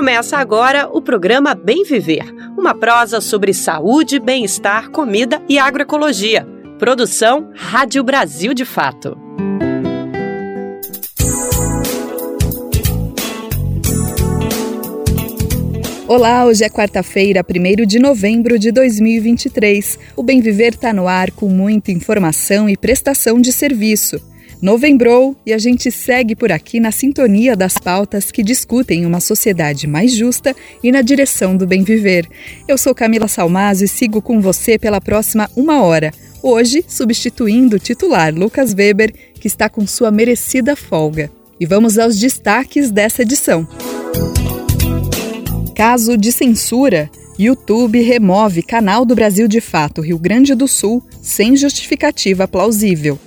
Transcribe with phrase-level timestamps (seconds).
[0.00, 2.24] Começa agora o programa Bem Viver,
[2.56, 6.42] uma prosa sobre saúde, bem-estar, comida e agroecologia.
[6.78, 9.14] Produção Rádio Brasil de Fato.
[16.08, 19.98] Olá, hoje é quarta-feira, 1 de novembro de 2023.
[20.16, 24.29] O Bem Viver está no ar com muita informação e prestação de serviço.
[24.62, 29.86] Novembrou e a gente segue por aqui na sintonia das pautas que discutem uma sociedade
[29.86, 32.28] mais justa e na direção do bem viver.
[32.68, 36.12] Eu sou Camila Salmazo e sigo com você pela próxima uma hora.
[36.42, 41.30] Hoje, substituindo o titular Lucas Weber, que está com sua merecida folga.
[41.58, 43.66] E vamos aos destaques dessa edição.
[45.74, 51.56] Caso de censura, YouTube remove canal do Brasil de Fato Rio Grande do Sul sem
[51.56, 53.18] justificativa plausível.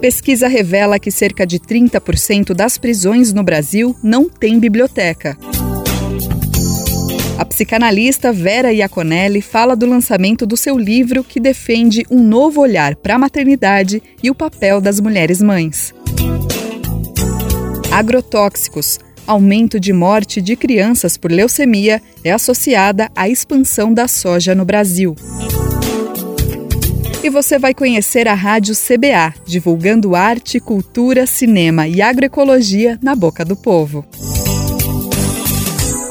[0.00, 5.36] Pesquisa revela que cerca de 30% das prisões no Brasil não tem biblioteca.
[7.36, 12.94] A psicanalista Vera Iaconelli fala do lançamento do seu livro que defende um novo olhar
[12.96, 15.94] para a maternidade e o papel das mulheres mães.
[17.90, 24.64] Agrotóxicos aumento de morte de crianças por leucemia é associada à expansão da soja no
[24.64, 25.14] Brasil.
[27.22, 33.44] E você vai conhecer a Rádio CBA, divulgando arte, cultura, cinema e agroecologia na boca
[33.44, 34.04] do povo.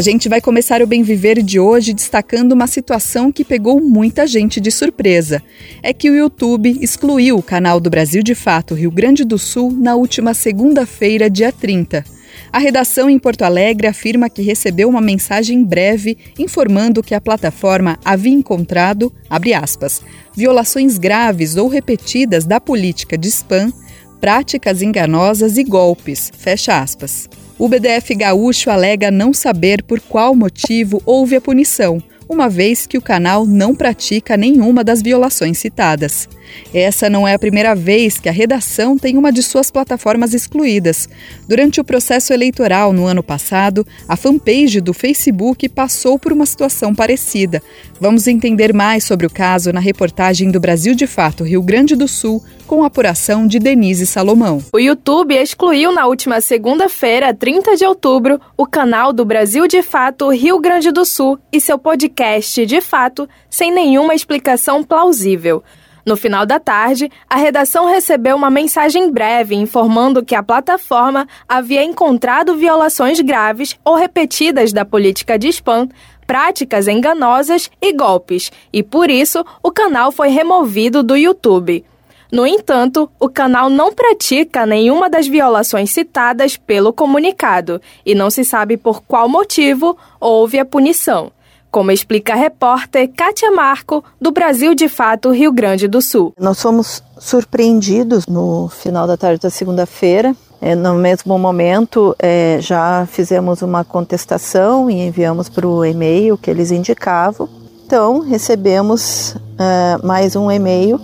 [0.00, 4.26] A gente vai começar o Bem Viver de hoje destacando uma situação que pegou muita
[4.26, 5.42] gente de surpresa.
[5.82, 9.70] É que o YouTube excluiu o canal do Brasil de Fato Rio Grande do Sul
[9.70, 12.02] na última segunda-feira, dia 30.
[12.50, 17.98] A redação em Porto Alegre afirma que recebeu uma mensagem breve informando que a plataforma
[18.02, 20.00] havia encontrado, aspas,
[20.34, 23.70] violações graves ou repetidas da política de spam,
[24.18, 27.28] práticas enganosas e golpes, fecha aspas.
[27.60, 32.96] O BDF gaúcho alega não saber por qual motivo houve a punição, uma vez que
[32.96, 36.26] o canal não pratica nenhuma das violações citadas.
[36.72, 41.08] Essa não é a primeira vez que a redação tem uma de suas plataformas excluídas.
[41.48, 46.94] Durante o processo eleitoral no ano passado, a fanpage do Facebook passou por uma situação
[46.94, 47.62] parecida.
[48.00, 52.08] Vamos entender mais sobre o caso na reportagem do Brasil de Fato Rio Grande do
[52.08, 54.62] Sul, com a apuração de Denise Salomão.
[54.72, 60.30] O YouTube excluiu na última segunda-feira, 30 de outubro, o canal do Brasil de Fato
[60.30, 65.62] Rio Grande do Sul e seu podcast de fato, sem nenhuma explicação plausível.
[66.04, 71.84] No final da tarde, a redação recebeu uma mensagem breve informando que a plataforma havia
[71.84, 75.88] encontrado violações graves ou repetidas da política de spam,
[76.26, 81.84] práticas enganosas e golpes, e por isso o canal foi removido do YouTube.
[82.30, 88.44] No entanto, o canal não pratica nenhuma das violações citadas pelo comunicado e não se
[88.44, 91.32] sabe por qual motivo houve a punição
[91.70, 96.32] como explica a repórter Kátia Marco, do Brasil de Fato, Rio Grande do Sul.
[96.38, 100.34] Nós fomos surpreendidos no final da tarde da segunda-feira.
[100.60, 106.50] É, no mesmo momento, é, já fizemos uma contestação e enviamos para o e-mail que
[106.50, 107.48] eles indicavam.
[107.86, 111.00] Então, recebemos é, mais um e-mail,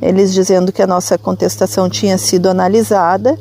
[0.00, 3.36] eles dizendo que a nossa contestação tinha sido analisada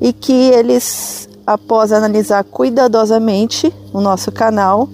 [0.00, 4.88] e que eles após analisar cuidadosamente o nosso canal,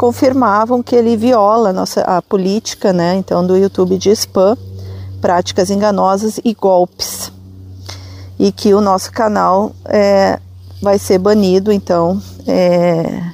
[0.00, 4.56] confirmavam que ele viola a nossa a política, né, então do YouTube de spam,
[5.20, 7.30] práticas enganosas e golpes,
[8.38, 10.40] e que o nosso canal é,
[10.80, 13.24] vai ser banido, então é,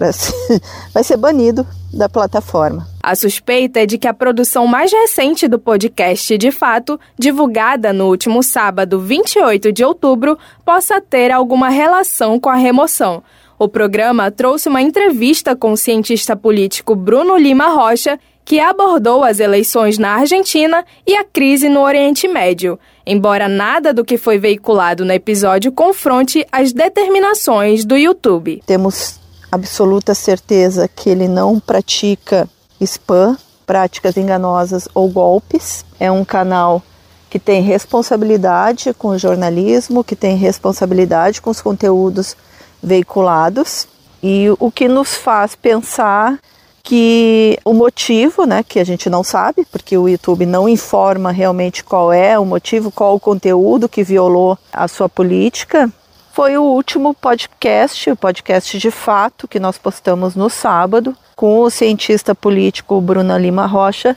[0.94, 2.88] vai ser banido da plataforma.
[3.02, 8.06] A suspeita é de que a produção mais recente do podcast, de fato, divulgada no
[8.06, 13.22] último sábado, 28 de outubro, possa ter alguma relação com a remoção.
[13.60, 19.38] O programa trouxe uma entrevista com o cientista político Bruno Lima Rocha, que abordou as
[19.38, 25.04] eleições na Argentina e a crise no Oriente Médio, embora nada do que foi veiculado
[25.04, 28.62] no episódio confronte as determinações do YouTube.
[28.64, 29.20] Temos
[29.52, 32.48] absoluta certeza que ele não pratica
[32.80, 33.36] spam,
[33.66, 35.84] práticas enganosas ou golpes.
[36.00, 36.82] É um canal
[37.28, 42.34] que tem responsabilidade com o jornalismo, que tem responsabilidade com os conteúdos
[42.82, 43.86] veiculados
[44.22, 46.38] e o que nos faz pensar
[46.82, 51.84] que o motivo, né, que a gente não sabe, porque o YouTube não informa realmente
[51.84, 55.90] qual é o motivo, qual o conteúdo que violou a sua política,
[56.32, 61.70] foi o último podcast, o podcast de fato, que nós postamos no sábado, com o
[61.70, 64.16] cientista político Bruno Lima Rocha,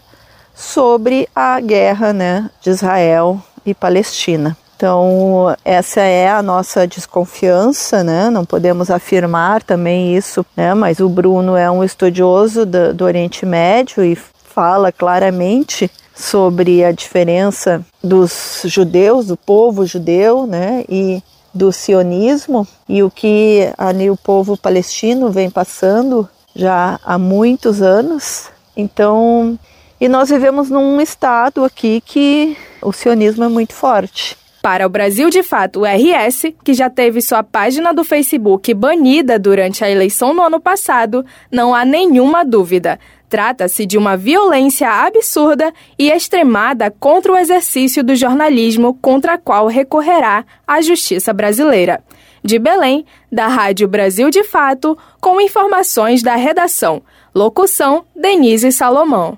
[0.55, 4.55] sobre a guerra né, de Israel e Palestina.
[4.83, 8.29] Então, essa é a nossa desconfiança, né?
[8.29, 10.73] Não podemos afirmar também isso, né?
[10.73, 16.91] Mas o Bruno é um estudioso do, do Oriente Médio e fala claramente sobre a
[16.91, 20.83] diferença dos judeus, do povo judeu, né?
[20.89, 27.81] E do sionismo e o que ali o povo palestino vem passando já há muitos
[27.81, 28.49] anos.
[28.75, 29.57] Então,
[29.97, 34.42] e nós vivemos num estado aqui que o sionismo é muito forte.
[34.63, 39.83] Para o Brasil de Fato RS, que já teve sua página do Facebook banida durante
[39.83, 42.97] a eleição no ano passado, não há nenhuma dúvida.
[43.27, 49.67] Trata-se de uma violência absurda e extremada contra o exercício do jornalismo, contra a qual
[49.67, 52.01] recorrerá a justiça brasileira.
[52.41, 57.03] De Belém, da Rádio Brasil de Fato, com informações da redação.
[57.35, 59.37] Locução: Denise Salomão.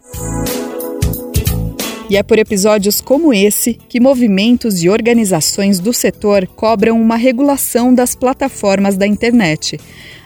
[2.07, 7.91] E é por episódios como esse que movimentos e organizações do setor cobram uma regulação
[7.91, 9.79] das plataformas da internet.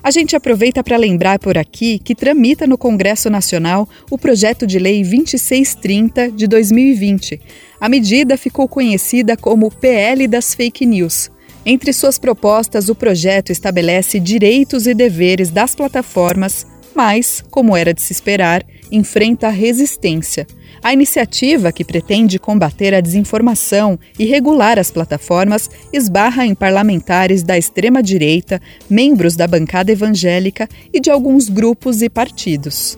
[0.03, 4.77] A gente aproveita para lembrar por aqui que tramita no Congresso Nacional o projeto de
[4.77, 7.39] lei 2630 de 2020.
[7.79, 11.31] A medida ficou conhecida como PL das Fake News.
[11.65, 18.01] Entre suas propostas, o projeto estabelece direitos e deveres das plataformas, mas, como era de
[18.01, 20.45] se esperar, enfrenta resistência.
[20.81, 27.57] A iniciativa, que pretende combater a desinformação e regular as plataformas, esbarra em parlamentares da
[27.57, 32.97] extrema-direita, membros da bancada evangélica e de alguns grupos e partidos.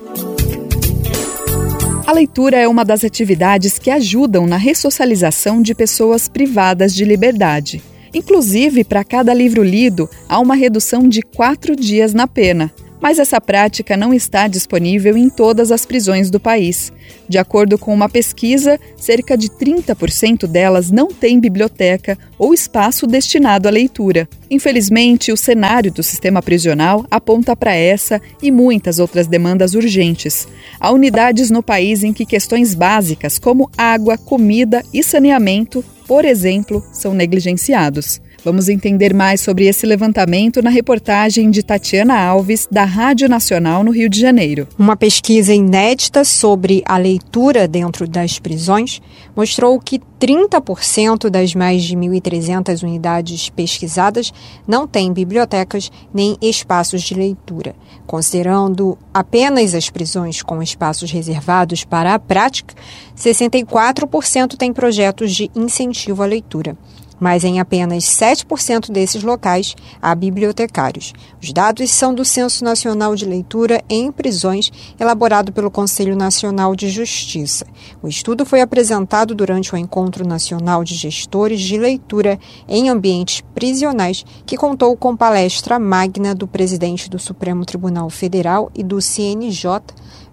[2.06, 7.82] A leitura é uma das atividades que ajudam na ressocialização de pessoas privadas de liberdade.
[8.14, 12.72] Inclusive, para cada livro lido, há uma redução de quatro dias na pena.
[13.02, 16.94] Mas essa prática não está disponível em todas as prisões do país.
[17.28, 23.68] De acordo com uma pesquisa, cerca de 30% delas não têm biblioteca ou espaço destinado
[23.68, 24.30] à leitura.
[24.52, 30.48] Infelizmente, o cenário do sistema prisional aponta para essa e muitas outras demandas urgentes.
[30.80, 36.86] Há unidades no país em que questões básicas como água, comida e saneamento, por exemplo,
[36.92, 38.22] são negligenciados.
[38.44, 43.92] Vamos entender mais sobre esse levantamento na reportagem de Tatiana Alves, da Rádio Nacional no
[43.92, 44.68] Rio de Janeiro.
[44.80, 49.00] Uma pesquisa inédita sobre a leitura dentro das prisões
[49.36, 54.34] mostrou que 30% das mais de 1.300 unidades pesquisadas
[54.68, 57.76] não têm bibliotecas nem espaços de leitura.
[58.08, 62.74] Considerando apenas as prisões com espaços reservados para a prática,
[63.16, 66.76] 64% têm projetos de incentivo à leitura
[67.22, 71.14] mas em apenas 7% desses locais há bibliotecários.
[71.40, 76.90] Os dados são do Censo Nacional de Leitura em Prisões, elaborado pelo Conselho Nacional de
[76.90, 77.68] Justiça.
[78.02, 84.26] O estudo foi apresentado durante o Encontro Nacional de Gestores de Leitura em Ambientes Prisionais,
[84.44, 89.80] que contou com palestra magna do presidente do Supremo Tribunal Federal e do CNJ,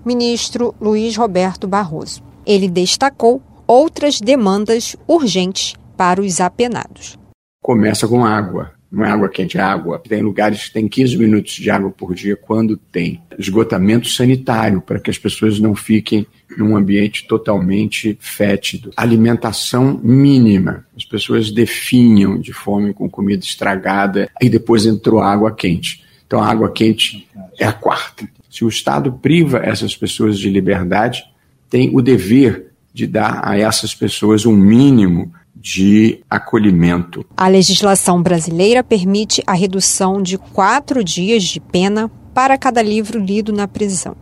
[0.03, 2.23] ministro Luiz Roberto Barroso.
[2.47, 7.19] Ele destacou outras demandas urgentes para os apenados.
[7.61, 8.71] Começa com água.
[8.91, 9.99] não é água quente, é água.
[9.99, 15.01] Tem lugares que tem 15 minutos de água por dia quando tem esgotamento sanitário, para
[15.01, 16.25] que as pessoas não fiquem
[16.57, 18.93] num ambiente totalmente fétido.
[18.97, 20.87] Alimentação mínima.
[20.97, 26.03] As pessoas definham de fome com comida estragada e depois entrou água quente.
[26.27, 27.29] Então a água quente
[27.59, 28.27] é a quarta.
[28.49, 31.25] Se o Estado priva essas pessoas de liberdade,
[31.69, 37.25] tem o dever de dar a essas pessoas um mínimo de acolhimento.
[37.37, 43.53] A legislação brasileira permite a redução de quatro dias de pena para cada livro lido
[43.53, 44.17] na prisão.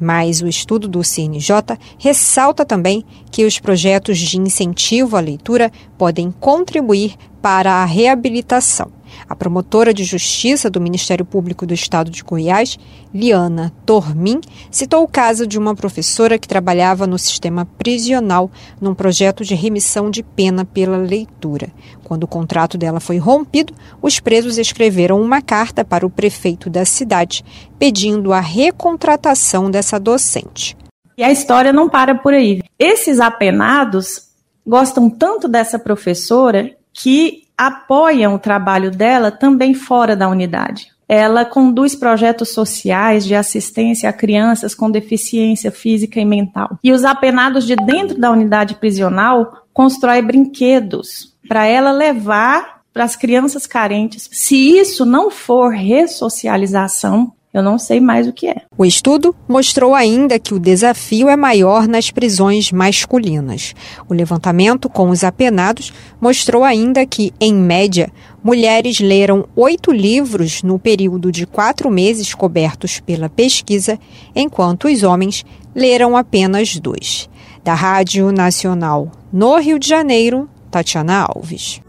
[0.00, 6.32] Mas o estudo do CNJ ressalta também que os projetos de incentivo à leitura podem
[6.32, 8.90] contribuir para a reabilitação.
[9.30, 12.76] A promotora de justiça do Ministério Público do Estado de Goiás,
[13.14, 14.40] Liana Tormin,
[14.72, 20.10] citou o caso de uma professora que trabalhava no sistema prisional num projeto de remissão
[20.10, 21.68] de pena pela leitura.
[22.02, 23.72] Quando o contrato dela foi rompido,
[24.02, 27.44] os presos escreveram uma carta para o prefeito da cidade
[27.78, 30.76] pedindo a recontratação dessa docente.
[31.16, 32.64] E a história não para por aí.
[32.76, 34.22] Esses apenados
[34.66, 40.88] gostam tanto dessa professora que apoiam o trabalho dela também fora da unidade.
[41.06, 46.78] Ela conduz projetos sociais de assistência a crianças com deficiência física e mental.
[46.82, 53.14] E os apenados de dentro da unidade prisional constroem brinquedos para ela levar para as
[53.14, 54.26] crianças carentes.
[54.32, 58.62] Se isso não for ressocialização, eu não sei mais o que é.
[58.78, 63.74] O estudo mostrou ainda que o desafio é maior nas prisões masculinas.
[64.08, 68.10] O levantamento com os apenados mostrou ainda que, em média,
[68.42, 73.98] mulheres leram oito livros no período de quatro meses cobertos pela pesquisa,
[74.34, 77.28] enquanto os homens leram apenas dois.
[77.64, 81.80] Da Rádio Nacional no Rio de Janeiro, Tatiana Alves.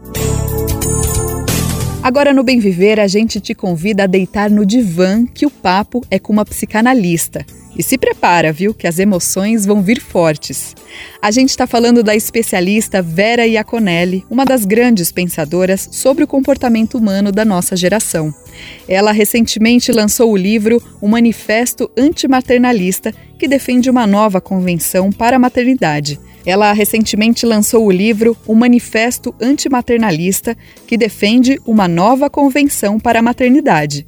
[2.02, 6.04] Agora no Bem Viver, a gente te convida a deitar no divã que o papo
[6.10, 7.46] é com uma psicanalista.
[7.78, 10.74] E se prepara, viu, que as emoções vão vir fortes.
[11.22, 16.98] A gente está falando da especialista Vera Iaconelli, uma das grandes pensadoras sobre o comportamento
[16.98, 18.34] humano da nossa geração.
[18.88, 25.38] Ela recentemente lançou o livro O Manifesto Antimaternalista, que defende uma nova convenção para a
[25.38, 26.18] maternidade.
[26.44, 30.56] Ela recentemente lançou o livro O Manifesto Antimaternalista,
[30.86, 34.06] que defende uma nova convenção para a maternidade.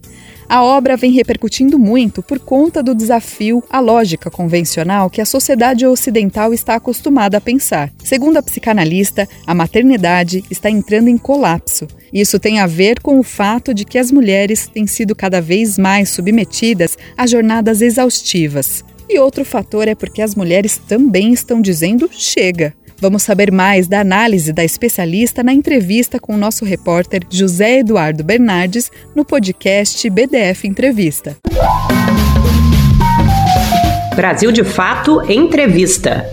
[0.49, 5.87] A obra vem repercutindo muito por conta do desafio à lógica convencional que a sociedade
[5.87, 7.91] ocidental está acostumada a pensar.
[8.05, 11.88] Segundo a psicanalista, a maternidade está entrando em colapso.
[12.12, 15.79] Isso tem a ver com o fato de que as mulheres têm sido cada vez
[15.79, 18.85] mais submetidas a jornadas exaustivas.
[19.09, 22.75] E outro fator é porque as mulheres também estão dizendo chega.
[22.99, 28.25] Vamos saber mais da análise da especialista na entrevista com o nosso repórter José Eduardo
[28.25, 31.37] Bernardes no podcast BDF Entrevista.
[34.17, 36.31] Brasil de Fato Entrevista.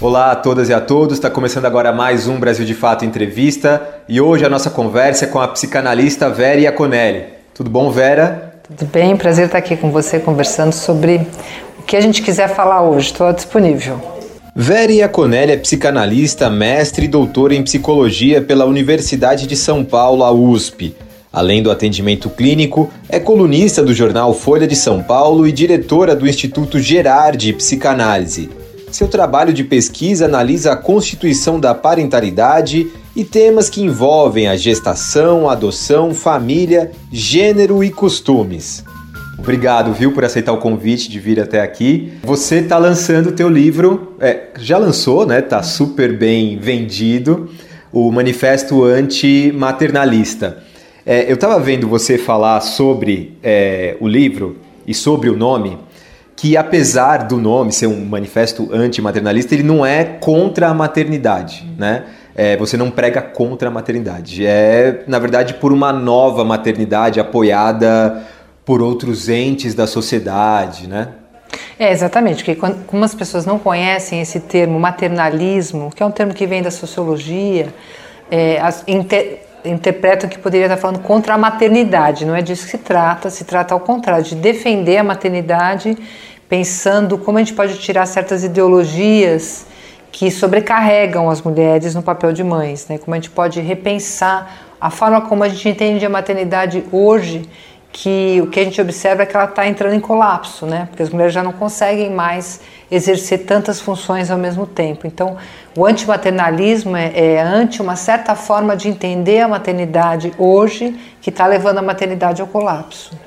[0.00, 4.02] Olá a todas e a todos, está começando agora mais um Brasil de Fato Entrevista
[4.08, 7.24] e hoje a nossa conversa é com a psicanalista Vera Iaconelli.
[7.54, 8.55] Tudo bom, Vera?
[8.68, 11.24] Tudo bem, prazer estar aqui com você conversando sobre
[11.78, 13.12] o que a gente quiser falar hoje.
[13.12, 14.00] Estou disponível.
[14.56, 20.32] Vera Iaconelli é psicanalista, mestre e doutora em psicologia pela Universidade de São Paulo, a
[20.32, 20.96] USP.
[21.32, 26.26] Além do atendimento clínico, é colunista do jornal Folha de São Paulo e diretora do
[26.26, 28.50] Instituto Gerard de Psicanálise.
[28.90, 35.48] Seu trabalho de pesquisa analisa a constituição da parentalidade e temas que envolvem a gestação,
[35.48, 38.84] adoção, família, gênero e costumes.
[39.38, 42.12] Obrigado, viu, por aceitar o convite de vir até aqui.
[42.22, 45.42] Você está lançando o teu livro, é, já lançou, né?
[45.42, 47.50] Tá super bem vendido,
[47.92, 50.62] o Manifesto Antimaternalista.
[51.04, 55.76] É, eu estava vendo você falar sobre é, o livro e sobre o nome,
[56.36, 62.04] que apesar do nome ser um manifesto antimaternalista, ele não é contra a maternidade, né?
[62.34, 64.46] É, você não prega contra a maternidade.
[64.46, 68.22] É, na verdade, por uma nova maternidade apoiada
[68.66, 71.08] por outros entes da sociedade, né?
[71.78, 76.10] É, exatamente, porque quando, como as pessoas não conhecem esse termo maternalismo, que é um
[76.10, 77.68] termo que vem da sociologia,
[78.30, 82.24] é, as, inter, interpretam que poderia estar falando contra a maternidade.
[82.24, 85.96] Não é disso que se trata, se trata ao contrário, de defender a maternidade,
[86.48, 89.66] pensando como a gente pode tirar certas ideologias
[90.12, 92.98] que sobrecarregam as mulheres no papel de mães, né?
[92.98, 97.48] Como a gente pode repensar a forma como a gente entende a maternidade hoje,
[97.98, 100.86] que o que a gente observa é que ela está entrando em colapso, né?
[100.90, 102.60] Porque as mulheres já não conseguem mais
[102.90, 105.06] exercer tantas funções ao mesmo tempo.
[105.06, 105.38] Então,
[105.74, 111.46] o antimaternalismo é, é ante uma certa forma de entender a maternidade hoje que está
[111.46, 113.18] levando a maternidade ao colapso.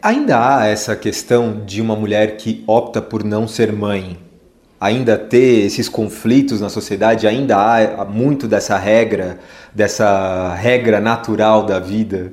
[0.00, 4.16] Ainda há essa questão de uma mulher que opta por não ser mãe,
[4.80, 9.40] ainda ter esses conflitos na sociedade, ainda há muito dessa regra,
[9.74, 12.30] dessa regra natural da vida.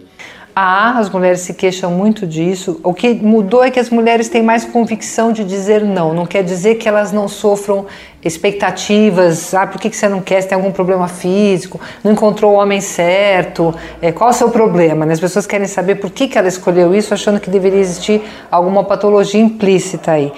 [0.57, 2.79] Há, as mulheres se queixam muito disso.
[2.81, 6.13] O que mudou é que as mulheres têm mais convicção de dizer não.
[6.13, 7.85] Não quer dizer que elas não sofram
[8.23, 9.53] expectativas.
[9.53, 10.41] Ah, por que você não quer?
[10.41, 11.77] Você tem algum problema físico?
[12.01, 13.75] Não encontrou o homem certo?
[14.01, 15.05] É, qual o seu problema?
[15.05, 15.11] Né?
[15.11, 18.81] As pessoas querem saber por que, que ela escolheu isso, achando que deveria existir alguma
[18.85, 20.31] patologia implícita aí.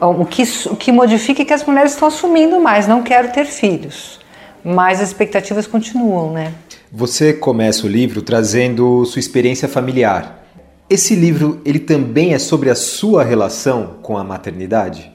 [0.00, 2.86] O que, o que modifica é que as mulheres estão assumindo mais.
[2.86, 4.20] Não quero ter filhos.
[4.62, 6.52] Mas as expectativas continuam, né?
[6.96, 10.44] Você começa o livro trazendo sua experiência familiar.
[10.88, 15.10] Esse livro, ele também é sobre a sua relação com a maternidade?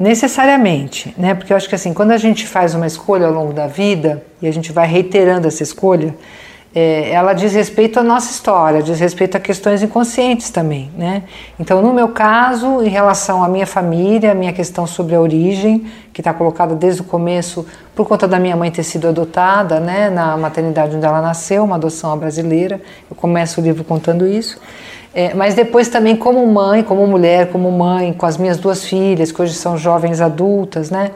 [0.00, 1.34] Necessariamente, né?
[1.34, 4.24] Porque eu acho que assim, quando a gente faz uma escolha ao longo da vida
[4.40, 6.16] e a gente vai reiterando essa escolha,
[6.78, 11.24] é, ela diz respeito à nossa história, diz respeito a questões inconscientes também, né?
[11.58, 15.86] Então, no meu caso, em relação à minha família, a minha questão sobre a origem,
[16.12, 17.66] que está colocada desde o começo
[17.96, 21.74] por conta da minha mãe ter sido adotada, né, na maternidade onde ela nasceu, uma
[21.74, 22.80] adoção brasileira.
[23.10, 24.60] Eu começo o livro contando isso.
[25.12, 29.32] É, mas depois também como mãe, como mulher, como mãe, com as minhas duas filhas,
[29.32, 31.10] que hoje são jovens adultas, né?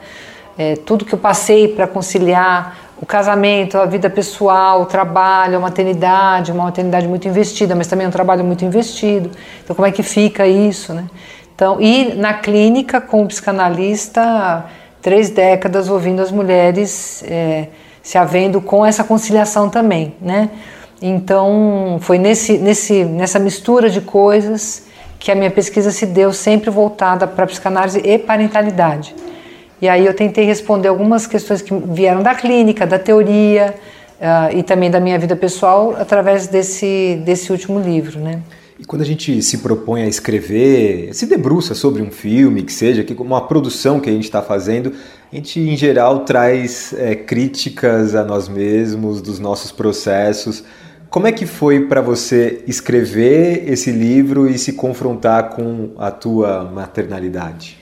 [0.58, 5.60] É, tudo que eu passei para conciliar o casamento, a vida pessoal, o trabalho, a
[5.60, 9.28] maternidade, uma maternidade muito investida, mas também um trabalho muito investido.
[9.64, 11.06] Então, como é que fica isso, né?
[11.52, 14.66] Então, e na clínica com o psicanalista,
[15.02, 17.66] três décadas ouvindo as mulheres é,
[18.00, 20.48] se havendo com essa conciliação também, né?
[21.02, 24.84] Então, foi nesse, nesse, nessa mistura de coisas
[25.18, 29.12] que a minha pesquisa se deu sempre voltada para psicanálise e parentalidade.
[29.82, 33.74] E aí eu tentei responder algumas questões que vieram da clínica, da teoria
[34.20, 38.40] uh, e também da minha vida pessoal através desse, desse último livro, né?
[38.78, 43.02] E quando a gente se propõe a escrever, se debruça sobre um filme, que seja,
[43.02, 44.92] que uma produção que a gente está fazendo,
[45.32, 50.62] a gente em geral traz é, críticas a nós mesmos, dos nossos processos.
[51.10, 56.70] Como é que foi para você escrever esse livro e se confrontar com a tua
[56.72, 57.81] maternalidade?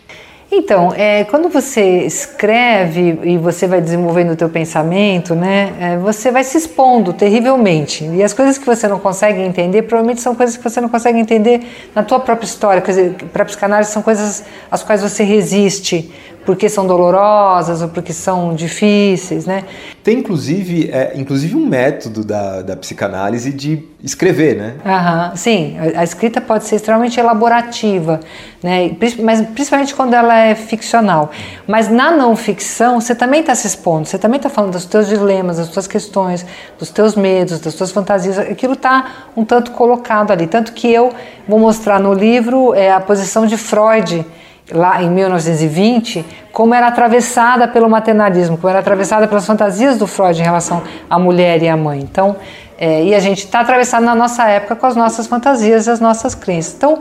[0.53, 6.33] Então, é, quando você escreve e você vai desenvolvendo o teu pensamento, né, é, você
[6.33, 8.05] vai se expondo terrivelmente.
[8.05, 11.21] E as coisas que você não consegue entender, provavelmente são coisas que você não consegue
[11.21, 11.61] entender
[11.95, 12.83] na tua própria história.
[12.83, 16.11] Quer dizer, para psicanálise são coisas às quais você resiste,
[16.45, 19.65] porque são dolorosas ou porque são difíceis, né?
[20.03, 24.75] Tem inclusive, é, inclusive um método da, da psicanálise de escrever, né?
[24.85, 28.21] Aham, sim, a, a escrita pode ser extremamente elaborativa,
[28.63, 28.97] né?
[29.23, 31.31] Mas principalmente quando ela é ficcional.
[31.67, 35.09] Mas na não ficção você também está se expondo, você também está falando dos teus
[35.09, 36.47] dilemas, das tuas questões,
[36.79, 38.39] dos teus medos, das tuas fantasias.
[38.39, 41.13] Aquilo está um tanto colocado ali, tanto que eu
[41.47, 44.25] vou mostrar no livro é, a posição de Freud
[44.73, 50.41] lá em 1920, como era atravessada pelo maternalismo, como era atravessada pelas fantasias do Freud
[50.41, 52.01] em relação à mulher e à mãe.
[52.01, 52.37] Então,
[52.79, 56.01] é, e a gente está atravessado na nossa época com as nossas fantasias e as
[56.01, 56.75] nossas crenças.
[56.75, 57.01] Então,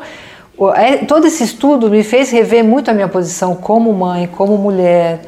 [0.75, 5.21] é, todo esse estudo me fez rever muito a minha posição como mãe, como mulher.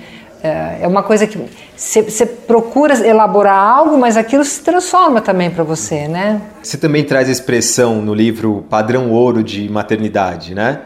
[0.43, 1.39] É, é uma coisa que
[1.77, 6.41] você procura elaborar algo, mas aquilo se transforma também para você, né?
[6.61, 10.79] Você também traz a expressão no livro padrão ouro de maternidade, né?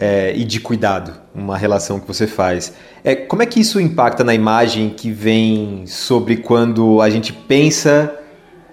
[0.00, 2.72] É, e de cuidado, uma relação que você faz.
[3.04, 8.10] É, como é que isso impacta na imagem que vem sobre quando a gente pensa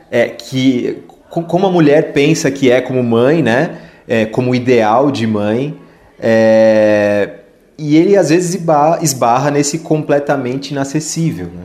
[0.10, 3.82] é, que como a mulher pensa que é como mãe, né?
[4.08, 5.78] É, como ideal de mãe,
[6.18, 7.42] é,
[7.78, 8.58] e ele às vezes
[9.02, 11.64] esbarra nesse completamente inacessível, né?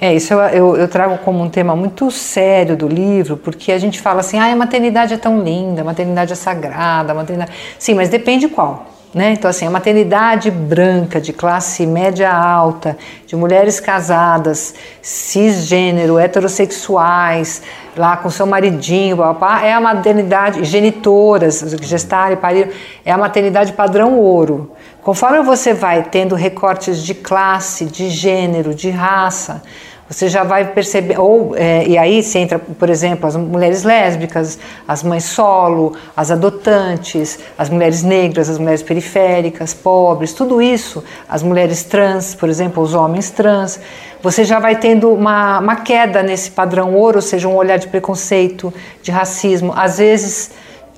[0.00, 3.78] É, isso eu, eu, eu, trago como um tema muito sério do livro, porque a
[3.78, 7.52] gente fala assim, ah, a maternidade é tão linda, a maternidade é sagrada, a maternidade...
[7.78, 8.86] Sim, mas depende qual.
[9.12, 9.32] Né?
[9.32, 17.62] Então, assim, a maternidade branca, de classe média alta, de mulheres casadas, cisgênero, heterossexuais,
[17.96, 22.70] lá com seu maridinho, papá, é a maternidade, genitoras, gestar e parir,
[23.04, 24.72] é a maternidade padrão ouro.
[25.02, 29.62] Conforme você vai tendo recortes de classe, de gênero, de raça,
[30.08, 34.58] você já vai perceber, ou, é, e aí se entra, por exemplo, as mulheres lésbicas,
[34.86, 41.42] as mães solo, as adotantes, as mulheres negras, as mulheres periféricas, pobres, tudo isso, as
[41.42, 43.78] mulheres trans, por exemplo, os homens trans,
[44.22, 47.88] você já vai tendo uma, uma queda nesse padrão ouro, ou seja, um olhar de
[47.88, 50.50] preconceito, de racismo, às vezes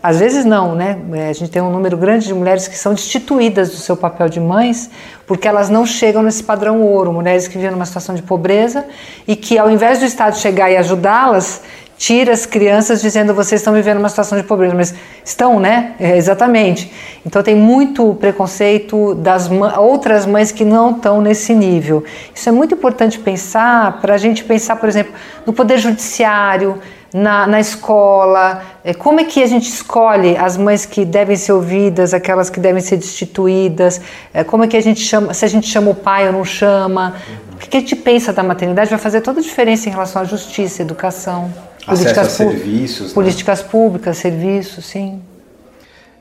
[0.03, 0.99] às vezes não, né?
[1.13, 4.29] É, a gente tem um número grande de mulheres que são destituídas do seu papel
[4.29, 4.91] de mães
[5.27, 7.13] porque elas não chegam nesse padrão ouro.
[7.13, 8.85] Mulheres que vivem numa situação de pobreza
[9.29, 11.63] e que, ao invés do Estado chegar e ajudá-las,
[12.01, 15.93] tira as crianças dizendo vocês estão vivendo uma situação de pobreza, mas estão, né?
[16.01, 16.91] É, exatamente.
[17.27, 22.03] Então tem muito preconceito das outras mães que não estão nesse nível.
[22.35, 25.13] Isso é muito importante pensar para a gente pensar, por exemplo,
[25.45, 26.79] no poder judiciário
[27.13, 28.63] na, na escola?
[28.83, 32.59] É, como é que a gente escolhe as mães que devem ser ouvidas, aquelas que
[32.59, 34.01] devem ser destituídas?
[34.33, 36.47] É, como é que a gente chama, se a gente chama o pai ou não
[36.47, 37.17] chama?
[37.53, 40.25] O que a gente pensa da maternidade vai fazer toda a diferença em relação à
[40.25, 41.53] justiça, educação,
[41.87, 43.15] políticas, a serviços, né?
[43.15, 45.21] políticas públicas, serviços, sim.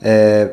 [0.01, 0.51] É,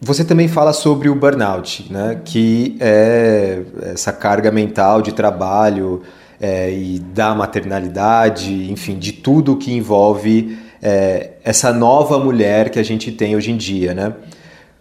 [0.00, 2.20] você também fala sobre o burnout, né?
[2.24, 6.02] que é essa carga mental de trabalho,
[6.40, 12.82] é, e da maternalidade, enfim, de tudo que envolve é, essa nova mulher que a
[12.82, 14.12] gente tem hoje em dia, né?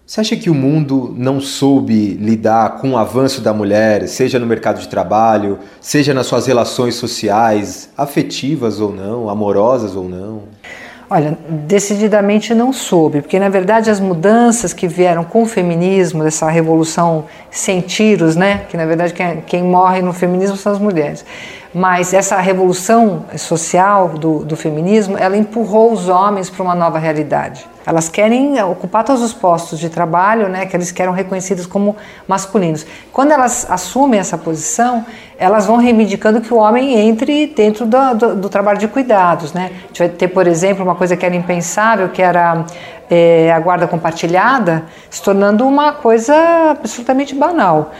[0.06, 4.46] Você acha que o mundo não soube lidar com o avanço da mulher, seja no
[4.46, 10.44] mercado de trabalho, seja nas suas relações sociais, afetivas ou não, amorosas ou não?
[11.10, 16.50] Olha, decididamente não soube, porque na verdade as mudanças que vieram com o feminismo, dessa
[16.50, 18.66] revolução sem tiros, né?
[18.70, 21.24] Que na verdade quem, quem morre no feminismo são as mulheres.
[21.74, 27.68] Mas essa revolução social do, do feminismo, ela empurrou os homens para uma nova realidade.
[27.86, 32.86] Elas querem ocupar todos os postos de trabalho, né, que eles querem reconhecidos como masculinos.
[33.12, 35.04] Quando elas assumem essa posição,
[35.38, 39.52] elas vão reivindicando que o homem entre dentro do, do, do trabalho de cuidados.
[39.52, 39.72] Né?
[39.74, 42.66] A gente vai ter, por exemplo, uma coisa que era impensável, que era
[43.10, 46.36] é, a guarda compartilhada, se tornando uma coisa
[46.72, 47.92] absolutamente banal.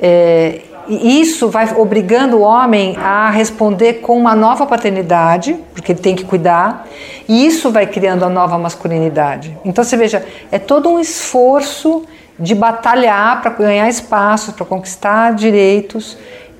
[0.00, 6.14] É, isso vai obrigando o homem a responder com uma nova paternidade, porque ele tem
[6.14, 6.86] que cuidar,
[7.28, 9.56] e isso vai criando a nova masculinidade.
[9.64, 12.04] Então você veja, é todo um esforço
[12.38, 16.16] de batalhar para ganhar espaço, para conquistar direitos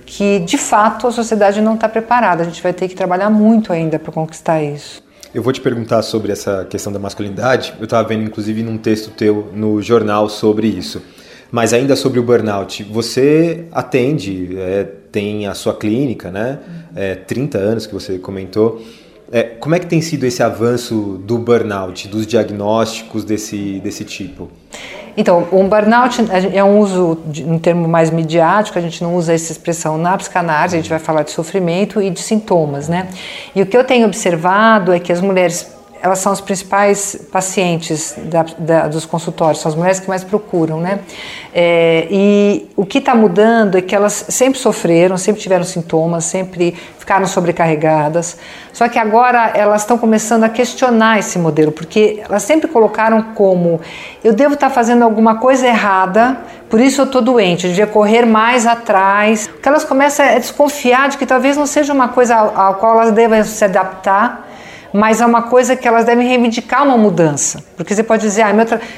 [0.07, 2.43] que de fato a sociedade não está preparada.
[2.43, 5.05] A gente vai ter que trabalhar muito ainda para conquistar isso.
[5.35, 7.75] Eu vou te perguntar sobre essa questão da masculinidade.
[7.79, 11.03] Eu estava vendo, inclusive, num texto teu no jornal sobre isso.
[11.51, 16.59] Mas ainda sobre o burnout, você atende, é, tem a sua clínica, né?
[16.95, 18.83] É, 30 anos que você comentou.
[19.31, 24.51] É, como é que tem sido esse avanço do burnout, dos diagnósticos desse, desse tipo?
[25.17, 29.33] Então, um burnout é um uso, de, um termo mais midiático, a gente não usa
[29.33, 33.09] essa expressão na psicanálise, a gente vai falar de sofrimento e de sintomas, né?
[33.55, 35.76] E o que eu tenho observado é que as mulheres
[36.07, 40.81] elas são as principais pacientes da, da, dos consultórios, são as mulheres que mais procuram,
[40.81, 41.01] né?
[41.53, 46.77] É, e o que está mudando é que elas sempre sofreram, sempre tiveram sintomas, sempre
[46.99, 48.37] ficaram sobrecarregadas.
[48.73, 53.81] Só que agora elas estão começando a questionar esse modelo, porque elas sempre colocaram como
[54.23, 56.37] eu devo estar tá fazendo alguma coisa errada,
[56.71, 59.49] por isso eu estou doente, eu devia correr mais atrás.
[59.49, 63.13] Porque elas começam a desconfiar de que talvez não seja uma coisa à qual elas
[63.13, 64.46] devem se adaptar
[64.97, 67.63] mas é uma coisa que elas devem reivindicar uma mudança.
[67.77, 68.53] Porque você pode dizer, ah,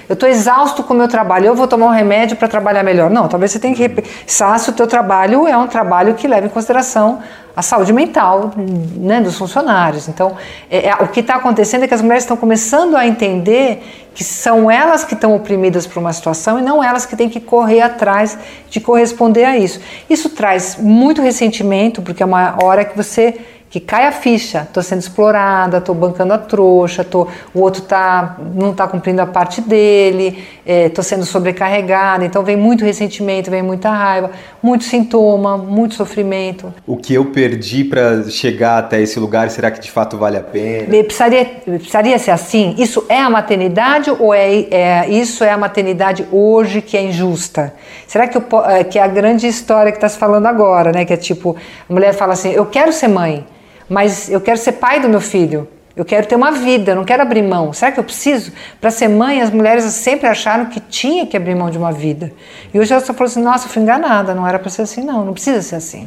[0.08, 3.10] eu estou exausto com o meu trabalho, eu vou tomar um remédio para trabalhar melhor.
[3.10, 6.46] Não, talvez você tenha que pensar se o teu trabalho é um trabalho que leva
[6.46, 7.18] em consideração
[7.56, 10.06] a saúde mental né, dos funcionários.
[10.06, 10.36] Então,
[10.70, 13.82] é, é, o que está acontecendo é que as mulheres estão começando a entender
[14.14, 17.40] que são elas que estão oprimidas por uma situação e não elas que têm que
[17.40, 18.38] correr atrás
[18.70, 19.80] de corresponder a isso.
[20.08, 23.34] Isso traz muito ressentimento, porque é uma hora que você
[23.70, 28.38] que cai a ficha, estou sendo explorada, estou bancando a trouxa, tô, o outro tá,
[28.54, 33.62] não está cumprindo a parte dele, estou é, sendo sobrecarregada, então vem muito ressentimento, vem
[33.62, 34.30] muita raiva,
[34.62, 36.72] muito sintoma, muito sofrimento.
[36.86, 40.42] O que eu perdi para chegar até esse lugar, será que de fato vale a
[40.42, 40.88] pena?
[41.04, 42.74] Precisaria, precisaria ser assim?
[42.78, 47.74] Isso é a maternidade ou é, é isso é a maternidade hoje que é injusta?
[48.06, 51.04] Será que, eu, é, que é a grande história que está se falando agora, né?
[51.04, 51.54] Que é tipo,
[51.88, 53.44] a mulher fala assim, eu quero ser mãe,
[53.88, 55.66] mas eu quero ser pai do meu filho.
[55.96, 57.72] Eu quero ter uma vida, eu não quero abrir mão.
[57.72, 58.52] Será que eu preciso?
[58.80, 62.30] Para ser mãe, as mulheres sempre acharam que tinha que abrir mão de uma vida.
[62.72, 65.02] E hoje elas estão falando assim: nossa, eu fui enganada, não era para ser assim,
[65.02, 66.06] não, não precisa ser assim.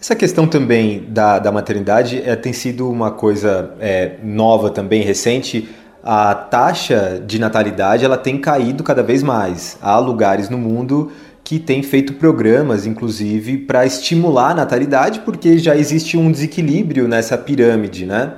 [0.00, 5.68] Essa questão também da, da maternidade é, tem sido uma coisa é, nova também, recente.
[6.02, 9.76] A taxa de natalidade ela tem caído cada vez mais.
[9.80, 11.12] Há lugares no mundo
[11.48, 17.38] que tem feito programas, inclusive, para estimular a natalidade, porque já existe um desequilíbrio nessa
[17.38, 18.34] pirâmide, né?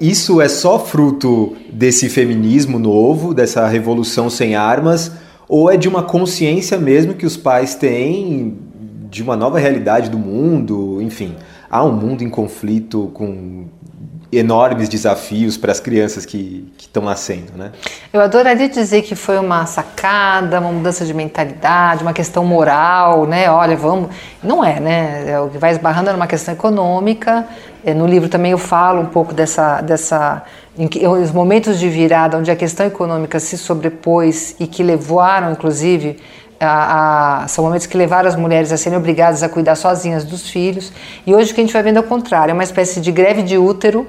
[0.00, 5.12] Isso é só fruto desse feminismo novo, dessa revolução sem armas,
[5.48, 8.58] ou é de uma consciência mesmo que os pais têm
[9.08, 11.00] de uma nova realidade do mundo?
[11.00, 11.36] Enfim,
[11.70, 13.66] há um mundo em conflito com
[14.36, 17.72] enormes desafios para as crianças que estão nascendo, né?
[18.12, 23.50] Eu adoraria dizer que foi uma sacada, uma mudança de mentalidade, uma questão moral, né?
[23.50, 24.10] Olha, vamos.
[24.42, 25.30] Não é, né?
[25.30, 27.46] É o que vai esbarrando numa questão econômica.
[27.84, 30.42] É, no livro também eu falo um pouco dessa, dessa
[30.90, 36.16] que, os momentos de virada onde a questão econômica se sobrepôs e que levaram, inclusive,
[36.58, 40.48] a, a, são momentos que levaram as mulheres a serem obrigadas a cuidar sozinhas dos
[40.48, 40.92] filhos.
[41.26, 43.12] E hoje o que a gente vai vendo é o contrário, é uma espécie de
[43.12, 44.06] greve de útero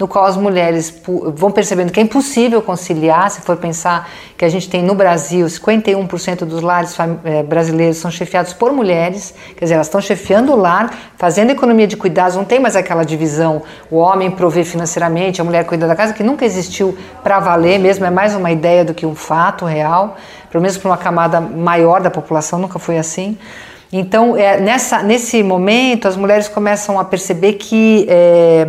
[0.00, 0.92] no qual as mulheres
[1.34, 5.44] vão percebendo que é impossível conciliar, se for pensar que a gente tem no Brasil
[5.44, 10.56] 51% dos lares eh, brasileiros são chefiados por mulheres, quer dizer, elas estão chefiando o
[10.56, 15.44] lar, fazendo economia de cuidados, não tem mais aquela divisão, o homem provê financeiramente, a
[15.44, 18.94] mulher cuida da casa, que nunca existiu para valer mesmo, é mais uma ideia do
[18.94, 20.16] que um fato real,
[20.50, 23.36] pelo menos para uma camada maior da população, nunca foi assim.
[23.92, 28.68] Então, é, nessa, nesse momento, as mulheres começam a perceber que é,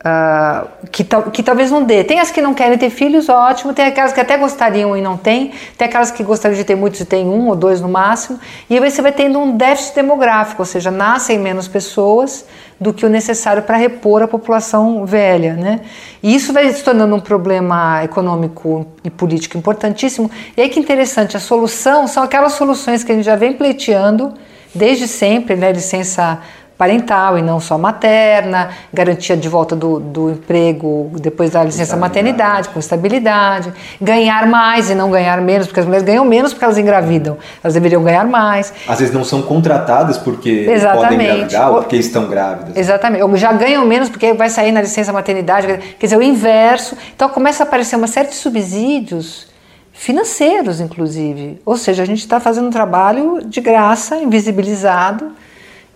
[0.00, 2.02] Uh, que, que talvez não dê.
[2.02, 3.74] Tem as que não querem ter filhos, ótimo.
[3.74, 5.52] Tem aquelas que até gostariam e não tem.
[5.76, 8.40] Tem aquelas que gostariam de ter muitos e tem um ou dois no máximo.
[8.70, 12.46] E aí você vai tendo um déficit demográfico, ou seja, nascem menos pessoas
[12.80, 15.52] do que o necessário para repor a população velha.
[15.52, 15.80] Né?
[16.22, 20.30] E isso vai se tornando um problema econômico e político importantíssimo.
[20.56, 24.32] E aí que interessante, a solução são aquelas soluções que a gente já vem pleiteando
[24.74, 25.72] desde sempre, né?
[25.72, 26.40] licença
[26.80, 32.70] parental e não só materna, garantia de volta do, do emprego depois da licença maternidade,
[32.70, 36.78] com estabilidade, ganhar mais e não ganhar menos, porque as mulheres ganham menos porque elas
[36.78, 38.72] engravidam, elas deveriam ganhar mais.
[38.88, 41.10] Às vezes não são contratadas porque Exatamente.
[41.10, 42.74] podem engravidar ou porque estão grávidas.
[42.74, 45.66] Exatamente, ou já ganham menos porque vai sair na licença maternidade,
[45.98, 46.96] quer dizer, o inverso.
[47.14, 49.50] Então começa a aparecer uma série de subsídios
[49.92, 51.60] financeiros, inclusive.
[51.62, 55.32] Ou seja, a gente está fazendo um trabalho de graça, invisibilizado,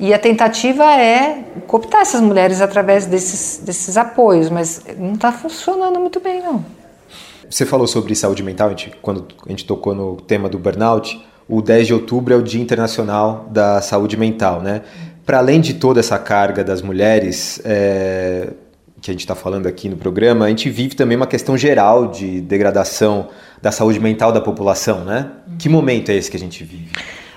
[0.04, 5.98] e a tentativa é cooptar essas mulheres através desses, desses apoios, mas não está funcionando
[5.98, 6.62] muito bem, não.
[7.48, 11.18] Você falou sobre saúde mental, a gente, quando a gente tocou no tema do burnout,
[11.48, 14.82] o 10 de outubro é o Dia Internacional da Saúde Mental, né?
[15.24, 18.50] Para além de toda essa carga das mulheres é,
[19.00, 22.08] que a gente está falando aqui no programa, a gente vive também uma questão geral
[22.08, 23.28] de degradação
[23.62, 25.30] da saúde mental da população, né?
[25.58, 26.90] Que momento é esse que a gente vive?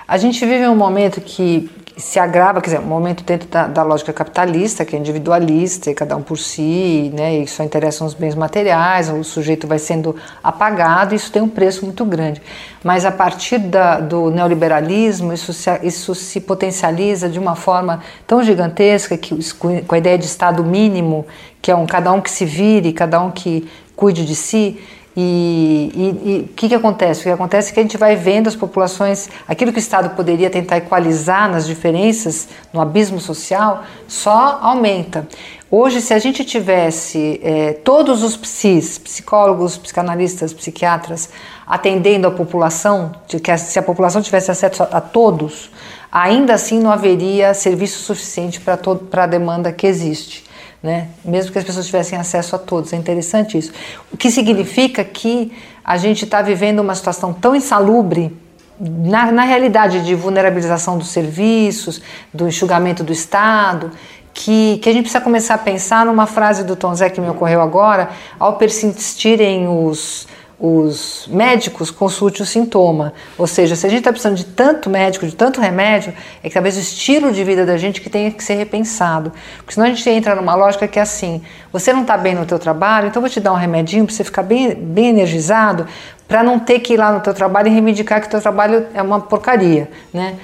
[0.06, 3.82] A gente vive um momento que se agrava, quer dizer, um momento dentro da, da,
[3.82, 8.14] lógica capitalista, que é individualista, e cada um por si, né, e só interessam os
[8.14, 12.40] bens materiais, o sujeito vai sendo apagado, isso tem um preço muito grande.
[12.84, 18.42] Mas a partir da, do neoliberalismo, isso se, isso se potencializa de uma forma tão
[18.42, 21.26] gigantesca, que com a ideia de Estado mínimo,
[21.60, 24.80] que é um cada um que se vire, cada um que cuide de si,
[25.20, 27.20] e o que, que acontece?
[27.20, 30.14] O que acontece é que a gente vai vendo as populações, aquilo que o Estado
[30.14, 35.26] poderia tentar equalizar nas diferenças, no abismo social, só aumenta.
[35.70, 41.30] Hoje, se a gente tivesse é, todos os psis, psicólogos, psicanalistas, psiquiatras,
[41.66, 43.12] atendendo a população,
[43.58, 45.70] se a população tivesse acesso a, a todos,
[46.12, 50.47] ainda assim não haveria serviço suficiente para a demanda que existe
[50.82, 51.08] né?
[51.24, 52.92] mesmo que as pessoas tivessem acesso a todos.
[52.92, 53.72] É interessante isso.
[54.12, 55.52] O que significa que
[55.84, 58.36] a gente está vivendo uma situação tão insalubre
[58.78, 62.00] na, na realidade de vulnerabilização dos serviços,
[62.32, 63.90] do enxugamento do Estado,
[64.32, 67.28] que, que, a gente precisa começar a pensar numa frase do Tom Zé que me
[67.28, 70.28] ocorreu agora, ao persistirem os
[70.60, 73.12] os médicos consulte o sintoma.
[73.36, 76.54] Ou seja, se a gente está precisando de tanto médico, de tanto remédio, é que
[76.54, 79.32] talvez o estilo de vida da gente que tenha que ser repensado.
[79.58, 81.42] Porque senão a gente entra numa lógica que é assim,
[81.72, 84.24] você não está bem no teu trabalho, então vou te dar um remedinho para você
[84.24, 85.86] ficar bem, bem energizado,
[86.28, 88.86] para não ter que ir lá no teu trabalho e reivindicar que o teu trabalho
[88.92, 90.36] é uma porcaria, né?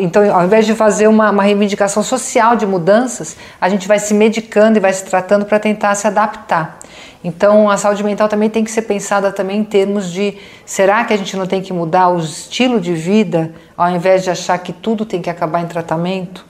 [0.00, 4.12] Então, ao invés de fazer uma, uma reivindicação social de mudanças, a gente vai se
[4.12, 6.80] medicando e vai se tratando para tentar se adaptar.
[7.22, 11.12] Então, a saúde mental também tem que ser pensada também em termos de será que
[11.12, 14.72] a gente não tem que mudar o estilo de vida ao invés de achar que
[14.72, 16.44] tudo tem que acabar em tratamento?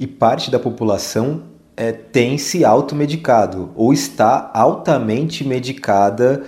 [0.00, 1.42] E parte da população
[1.76, 6.44] é, tem se automedicado ou está altamente medicada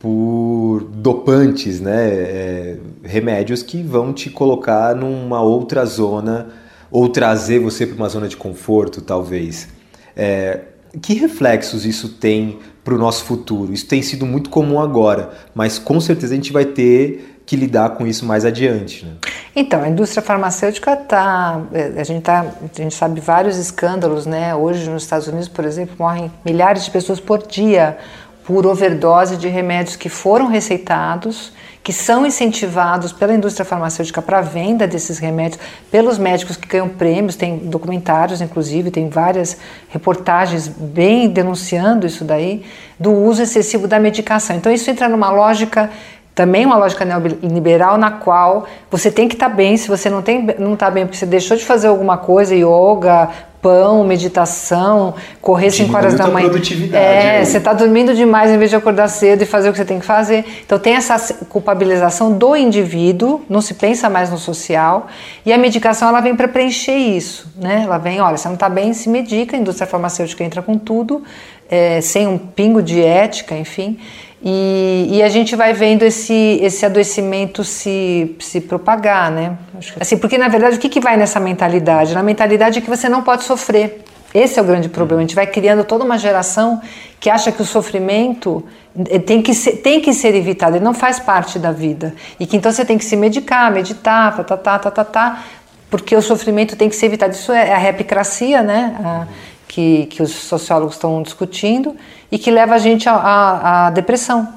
[0.00, 2.08] por dopantes, né?
[2.08, 6.48] É, remédios que vão te colocar numa outra zona
[6.90, 9.68] ou trazer você para uma zona de conforto, talvez.
[10.16, 10.60] É,
[11.00, 13.72] que reflexos isso tem para o nosso futuro?
[13.72, 17.90] Isso tem sido muito comum agora, mas com certeza a gente vai ter que lidar
[17.90, 19.04] com isso mais adiante.
[19.04, 19.12] Né?
[19.54, 21.60] Então, a indústria farmacêutica está.
[21.72, 24.54] É, a, gente tá, a gente sabe vários escândalos, né?
[24.54, 27.98] Hoje nos Estados Unidos, por exemplo, morrem milhares de pessoas por dia
[28.44, 34.42] por overdose de remédios que foram receitados que são incentivados pela indústria farmacêutica para a
[34.42, 39.56] venda desses remédios, pelos médicos que ganham prêmios, tem documentários, inclusive, tem várias
[39.88, 42.64] reportagens bem denunciando isso daí,
[42.98, 44.56] do uso excessivo da medicação.
[44.56, 45.90] Então, isso entra numa lógica
[46.34, 50.20] também uma lógica neoliberal na qual você tem que estar tá bem, se você não
[50.20, 53.28] está não tá bem porque você deixou de fazer alguma coisa, yoga,
[53.60, 56.50] pão, meditação, correr 5 horas da manhã.
[56.92, 57.46] É, aí.
[57.46, 59.98] você está dormindo demais em vez de acordar cedo e fazer o que você tem
[59.98, 60.44] que fazer.
[60.64, 65.08] Então tem essa culpabilização do indivíduo, não se pensa mais no social,
[65.44, 67.82] e a medicação ela vem para preencher isso, né?
[67.84, 71.22] Ela vem, olha, você não está bem, se medica, a indústria farmacêutica entra com tudo,
[71.68, 73.98] é, sem um pingo de ética, enfim.
[74.42, 79.58] E, e, a gente vai vendo esse, esse adoecimento se, se propagar, né?
[80.00, 82.14] Assim, porque na verdade o que, que vai nessa mentalidade?
[82.14, 84.02] Na mentalidade é que você não pode sofrer.
[84.32, 85.20] Esse é o grande problema.
[85.20, 86.80] A gente vai criando toda uma geração
[87.18, 88.64] que acha que o sofrimento
[89.10, 92.14] eh, tem que ser, tem que ser evitado, ele não faz parte da vida.
[92.38, 95.44] E que então você tem que se medicar, meditar, tá, tá, tá, tá, tá, tá
[95.90, 97.34] porque o sofrimento tem que ser evitado.
[97.34, 98.96] Isso é a repicracia, né?
[99.04, 99.26] A,
[99.70, 101.94] que, que os sociólogos estão discutindo
[102.30, 104.48] e que leva a gente à depressão.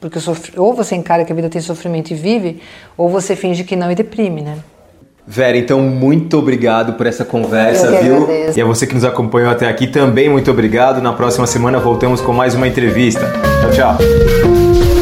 [0.00, 0.18] Porque
[0.56, 2.60] ou você encara que a vida tem sofrimento e vive,
[2.96, 4.58] ou você finge que não e deprime, né?
[5.26, 8.24] Vera, então muito obrigado por essa conversa, viu?
[8.24, 8.58] Agradeço.
[8.58, 11.02] E a você que nos acompanhou até aqui também, muito obrigado.
[11.02, 13.30] Na próxima semana voltamos com mais uma entrevista.
[13.60, 15.01] Tchau, tchau.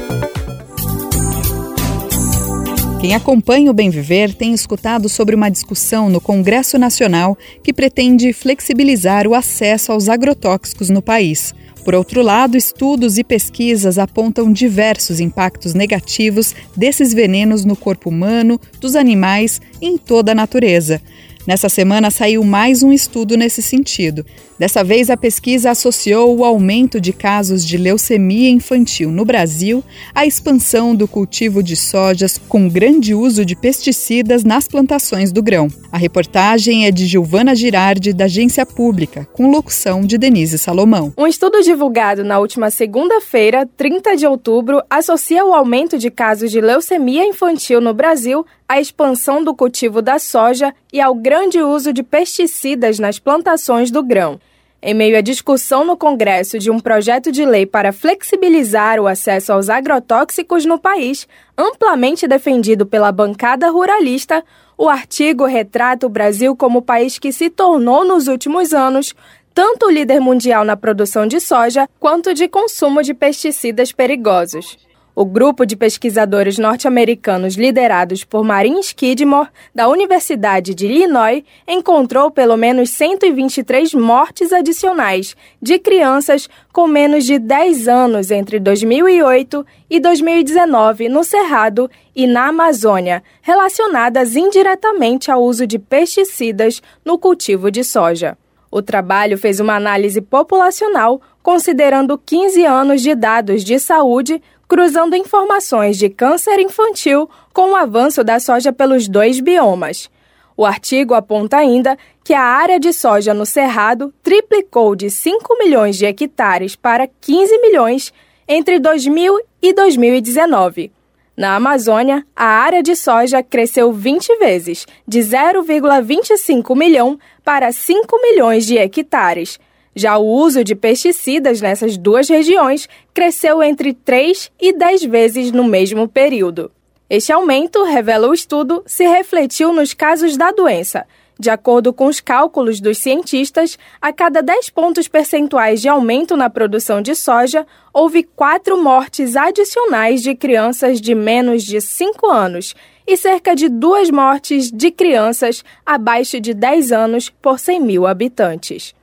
[3.01, 8.31] Quem acompanha o Bem Viver tem escutado sobre uma discussão no Congresso Nacional que pretende
[8.31, 11.51] flexibilizar o acesso aos agrotóxicos no país.
[11.83, 18.61] Por outro lado, estudos e pesquisas apontam diversos impactos negativos desses venenos no corpo humano,
[18.79, 21.01] dos animais e em toda a natureza.
[21.47, 24.23] Nessa semana saiu mais um estudo nesse sentido.
[24.59, 30.23] Dessa vez, a pesquisa associou o aumento de casos de leucemia infantil no Brasil à
[30.23, 35.67] expansão do cultivo de sojas com grande uso de pesticidas nas plantações do grão.
[35.91, 41.11] A reportagem é de Giovana Girardi, da Agência Pública, com locução de Denise Salomão.
[41.17, 46.61] Um estudo divulgado na última segunda-feira, 30 de outubro, associa o aumento de casos de
[46.61, 52.01] leucemia infantil no Brasil à expansão do cultivo da soja e ao grande uso de
[52.01, 54.39] pesticidas nas plantações do grão.
[54.81, 59.51] Em meio à discussão no Congresso de um projeto de lei para flexibilizar o acesso
[59.51, 64.41] aos agrotóxicos no país, amplamente defendido pela bancada ruralista,
[64.77, 69.13] o artigo retrata o Brasil como o país que se tornou nos últimos anos
[69.53, 74.77] tanto líder mundial na produção de soja quanto de consumo de pesticidas perigosos.
[75.21, 82.57] O grupo de pesquisadores norte-americanos liderados por Marin Skidmore, da Universidade de Illinois, encontrou pelo
[82.57, 91.07] menos 123 mortes adicionais de crianças com menos de 10 anos entre 2008 e 2019
[91.07, 98.35] no Cerrado e na Amazônia, relacionadas indiretamente ao uso de pesticidas no cultivo de soja.
[98.71, 105.97] O trabalho fez uma análise populacional considerando 15 anos de dados de saúde cruzando informações
[105.97, 110.09] de câncer infantil com o avanço da soja pelos dois biomas.
[110.55, 115.97] O artigo aponta ainda que a área de soja no Cerrado triplicou de 5 milhões
[115.97, 118.13] de hectares para 15 milhões
[118.47, 120.91] entre 2000 e 2019.
[121.35, 128.65] Na Amazônia, a área de soja cresceu 20 vezes, de 0,25 milhão para 5 milhões
[128.65, 129.59] de hectares,
[129.95, 135.63] já o uso de pesticidas nessas duas regiões cresceu entre 3 e 10 vezes no
[135.63, 136.71] mesmo período.
[137.09, 141.05] Este aumento, revela o estudo, se refletiu nos casos da doença.
[141.37, 146.49] De acordo com os cálculos dos cientistas, a cada 10 pontos percentuais de aumento na
[146.49, 152.75] produção de soja, houve quatro mortes adicionais de crianças de menos de 5 anos
[153.05, 158.93] e cerca de duas mortes de crianças abaixo de 10 anos por 100 mil habitantes.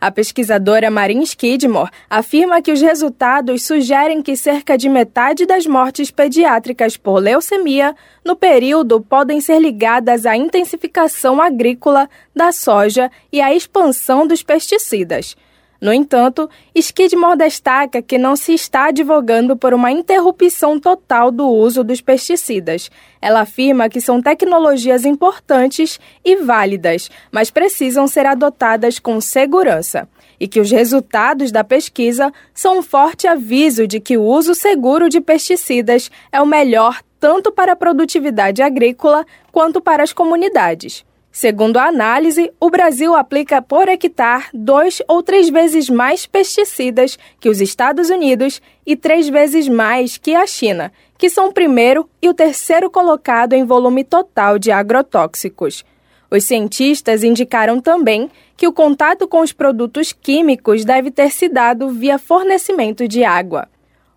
[0.00, 6.10] A pesquisadora Marin Skidmore afirma que os resultados sugerem que cerca de metade das mortes
[6.10, 7.94] pediátricas por leucemia
[8.24, 15.36] no período podem ser ligadas à intensificação agrícola da soja e à expansão dos pesticidas.
[15.80, 21.84] No entanto, Skidmore destaca que não se está advogando por uma interrupção total do uso
[21.84, 22.90] dos pesticidas.
[23.20, 30.08] Ela afirma que são tecnologias importantes e válidas, mas precisam ser adotadas com segurança.
[30.38, 35.08] E que os resultados da pesquisa são um forte aviso de que o uso seguro
[35.08, 41.04] de pesticidas é o melhor tanto para a produtividade agrícola quanto para as comunidades.
[41.38, 47.50] Segundo a análise, o Brasil aplica por hectare dois ou três vezes mais pesticidas que
[47.50, 52.28] os Estados Unidos e três vezes mais que a China, que são o primeiro e
[52.30, 55.84] o terceiro colocado em volume total de agrotóxicos.
[56.30, 61.90] Os cientistas indicaram também que o contato com os produtos químicos deve ter se dado
[61.90, 63.68] via fornecimento de água.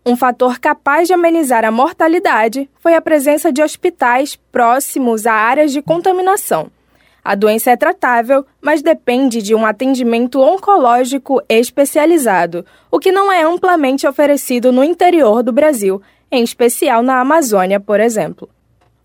[0.05, 5.74] Um fator capaz de amenizar a mortalidade foi a presença de hospitais próximos a áreas
[5.74, 6.72] de contaminação.
[7.30, 13.43] A doença é tratável, mas depende de um atendimento oncológico especializado, o que não é
[13.43, 16.01] amplamente oferecido no interior do Brasil,
[16.32, 18.49] em especial na Amazônia, por exemplo.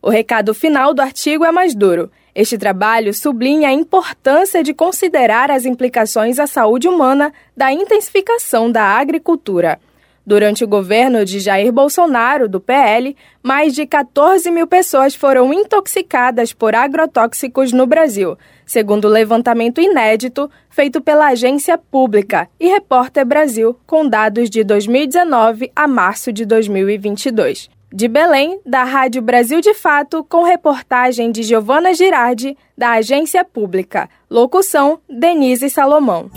[0.00, 2.10] O recado final do artigo é mais duro.
[2.34, 8.84] Este trabalho sublinha a importância de considerar as implicações à saúde humana da intensificação da
[8.84, 9.78] agricultura.
[10.26, 16.52] Durante o governo de Jair Bolsonaro, do PL, mais de 14 mil pessoas foram intoxicadas
[16.52, 23.76] por agrotóxicos no Brasil, segundo o levantamento inédito feito pela agência pública e Repórter Brasil,
[23.86, 27.68] com dados de 2019 a março de 2022.
[27.92, 34.08] De Belém, da Rádio Brasil de Fato, com reportagem de Giovana Girardi, da agência pública.
[34.28, 36.28] Locução: Denise Salomão.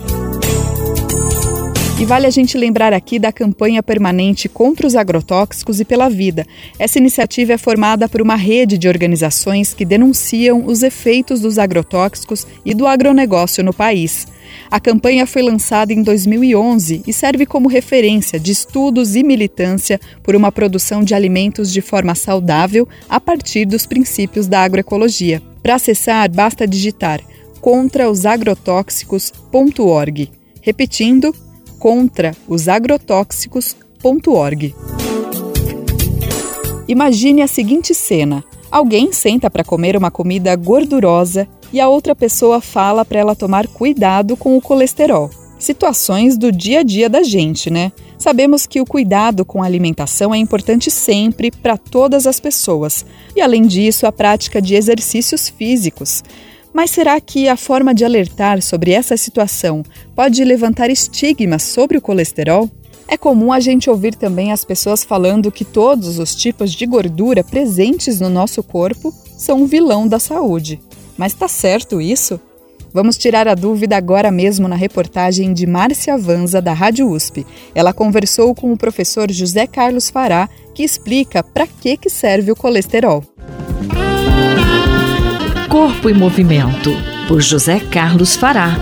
[1.99, 6.45] E vale a gente lembrar aqui da campanha permanente contra os agrotóxicos e pela vida.
[6.77, 12.45] Essa iniciativa é formada por uma rede de organizações que denunciam os efeitos dos agrotóxicos
[12.63, 14.27] e do agronegócio no país.
[14.69, 20.35] A campanha foi lançada em 2011 e serve como referência de estudos e militância por
[20.35, 25.41] uma produção de alimentos de forma saudável a partir dos princípios da agroecologia.
[25.63, 27.21] Para acessar, basta digitar
[27.59, 30.29] contraosagrotóxicos.org.
[30.61, 31.33] Repetindo,
[31.79, 32.35] contra.
[36.87, 42.61] Imagine a seguinte cena: alguém senta para comer uma comida gordurosa e a outra pessoa
[42.61, 45.29] fala para ela tomar cuidado com o colesterol.
[45.59, 47.91] Situações do dia a dia da gente, né?
[48.17, 53.05] Sabemos que o cuidado com a alimentação é importante sempre para todas as pessoas,
[53.35, 56.23] e além disso, a prática de exercícios físicos.
[56.77, 59.81] Mas será que a forma de alertar sobre essa situação
[60.15, 62.69] pode levantar estigmas sobre o colesterol?
[63.07, 67.43] É comum a gente ouvir também as pessoas falando que todos os tipos de gordura
[67.43, 70.79] presentes no nosso corpo são um vilão da saúde.
[71.17, 72.39] Mas está certo isso?
[72.93, 77.43] Vamos tirar a dúvida agora mesmo na reportagem de Márcia Vanza, da Rádio USP.
[77.73, 82.55] Ela conversou com o professor José Carlos Fará, que explica para que, que serve o
[82.55, 83.23] colesterol.
[85.77, 86.89] Corpo e Movimento,
[87.27, 88.75] por José Carlos Fará.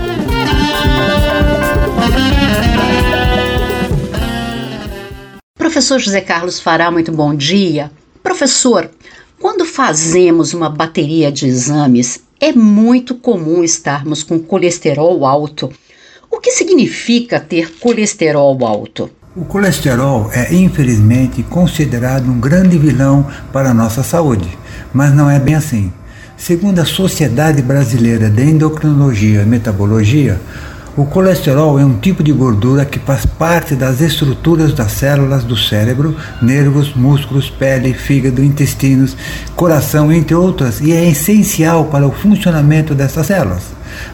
[5.58, 7.92] Professor José Carlos Fará, muito bom dia.
[8.22, 8.90] Professor,
[9.38, 15.70] quando fazemos uma bateria de exames, é muito comum estarmos com colesterol alto.
[16.30, 19.10] O que significa ter colesterol alto?
[19.36, 24.48] O colesterol é, infelizmente, considerado um grande vilão para a nossa saúde,
[24.94, 25.92] mas não é bem assim.
[26.36, 30.38] Segundo a Sociedade Brasileira de Endocrinologia e Metabologia,
[30.94, 35.56] o colesterol é um tipo de gordura que faz parte das estruturas das células do
[35.56, 39.16] cérebro, nervos, músculos, pele, fígado, intestinos,
[39.56, 43.62] coração, entre outras, e é essencial para o funcionamento dessas células.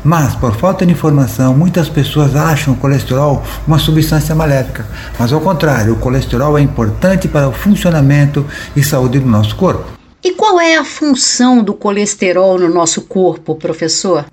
[0.05, 4.87] Mas, por falta de informação, muitas pessoas acham o colesterol uma substância maléfica.
[5.18, 8.47] Mas, ao contrário, o colesterol é importante para o funcionamento
[8.77, 10.01] e saúde do nosso corpo.
[10.25, 14.25] E qual é a função do colesterol no nosso corpo, professor?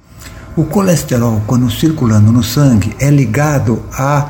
[0.55, 4.29] O colesterol, quando circulando no sangue, é ligado a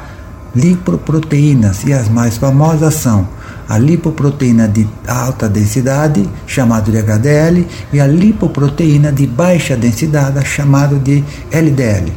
[0.56, 3.28] lipoproteínas e as mais famosas são
[3.68, 10.98] a lipoproteína de alta densidade, chamado de HDL, e a lipoproteína de baixa densidade, chamado
[10.98, 12.14] de LDL.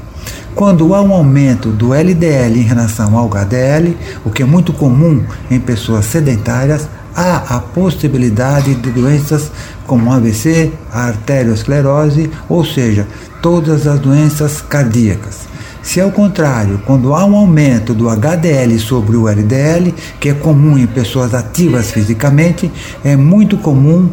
[0.54, 5.24] Quando há um aumento do LDL em relação ao HDL, o que é muito comum
[5.50, 9.50] em pessoas sedentárias, há a possibilidade de doenças
[9.86, 13.06] como AVC, arteriosclerose, ou seja,
[13.40, 15.52] todas as doenças cardíacas.
[15.82, 20.78] Se ao contrário, quando há um aumento do HDL sobre o LDL, que é comum
[20.78, 22.70] em pessoas ativas fisicamente,
[23.04, 24.08] é muito comum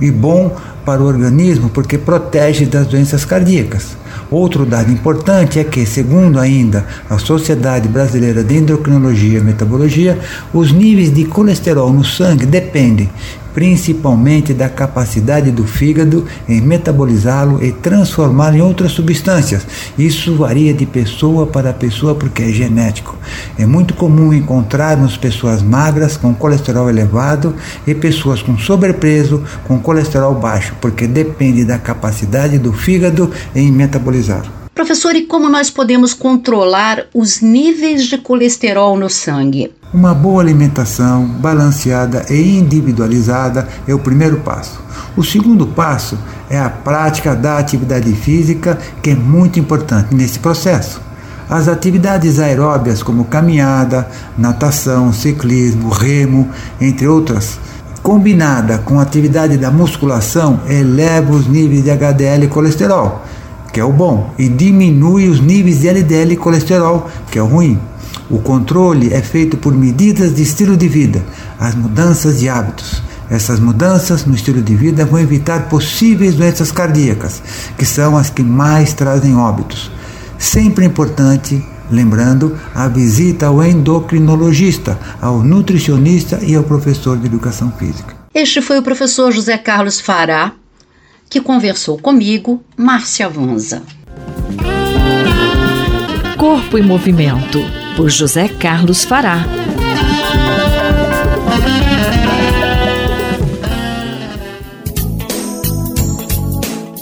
[0.00, 0.54] e bom
[0.88, 3.94] para o organismo porque protege das doenças cardíacas.
[4.30, 10.18] Outro dado importante é que, segundo ainda a Sociedade Brasileira de Endocrinologia e Metabologia,
[10.50, 13.10] os níveis de colesterol no sangue dependem
[13.58, 19.66] principalmente da capacidade do fígado em metabolizá-lo e transformá-lo em outras substâncias.
[19.98, 23.16] Isso varia de pessoa para pessoa porque é genético.
[23.58, 27.52] É muito comum encontrarmos pessoas magras com colesterol elevado
[27.84, 34.57] e pessoas com sobrepeso com colesterol baixo, porque depende da capacidade do fígado em metabolizar.
[34.78, 39.72] Professor, e como nós podemos controlar os níveis de colesterol no sangue?
[39.92, 44.80] Uma boa alimentação balanceada e individualizada é o primeiro passo.
[45.16, 46.16] O segundo passo
[46.48, 51.00] é a prática da atividade física, que é muito importante nesse processo.
[51.50, 54.08] As atividades aeróbias, como caminhada,
[54.38, 56.50] natação, ciclismo, remo,
[56.80, 57.58] entre outras,
[58.00, 63.24] combinada com a atividade da musculação, eleva os níveis de HDL e colesterol,
[63.72, 67.46] que é o bom, e diminui os níveis de LDL e colesterol, que é o
[67.46, 67.78] ruim.
[68.30, 71.24] O controle é feito por medidas de estilo de vida,
[71.58, 73.02] as mudanças de hábitos.
[73.30, 77.42] Essas mudanças no estilo de vida vão evitar possíveis doenças cardíacas,
[77.76, 79.90] que são as que mais trazem óbitos.
[80.38, 88.16] Sempre importante, lembrando, a visita ao endocrinologista, ao nutricionista e ao professor de educação física.
[88.34, 90.52] Este foi o professor José Carlos Fará,
[91.28, 93.82] que conversou comigo, Márcia Vanza.
[96.36, 97.58] Corpo em Movimento
[97.96, 99.44] por José Carlos Fará.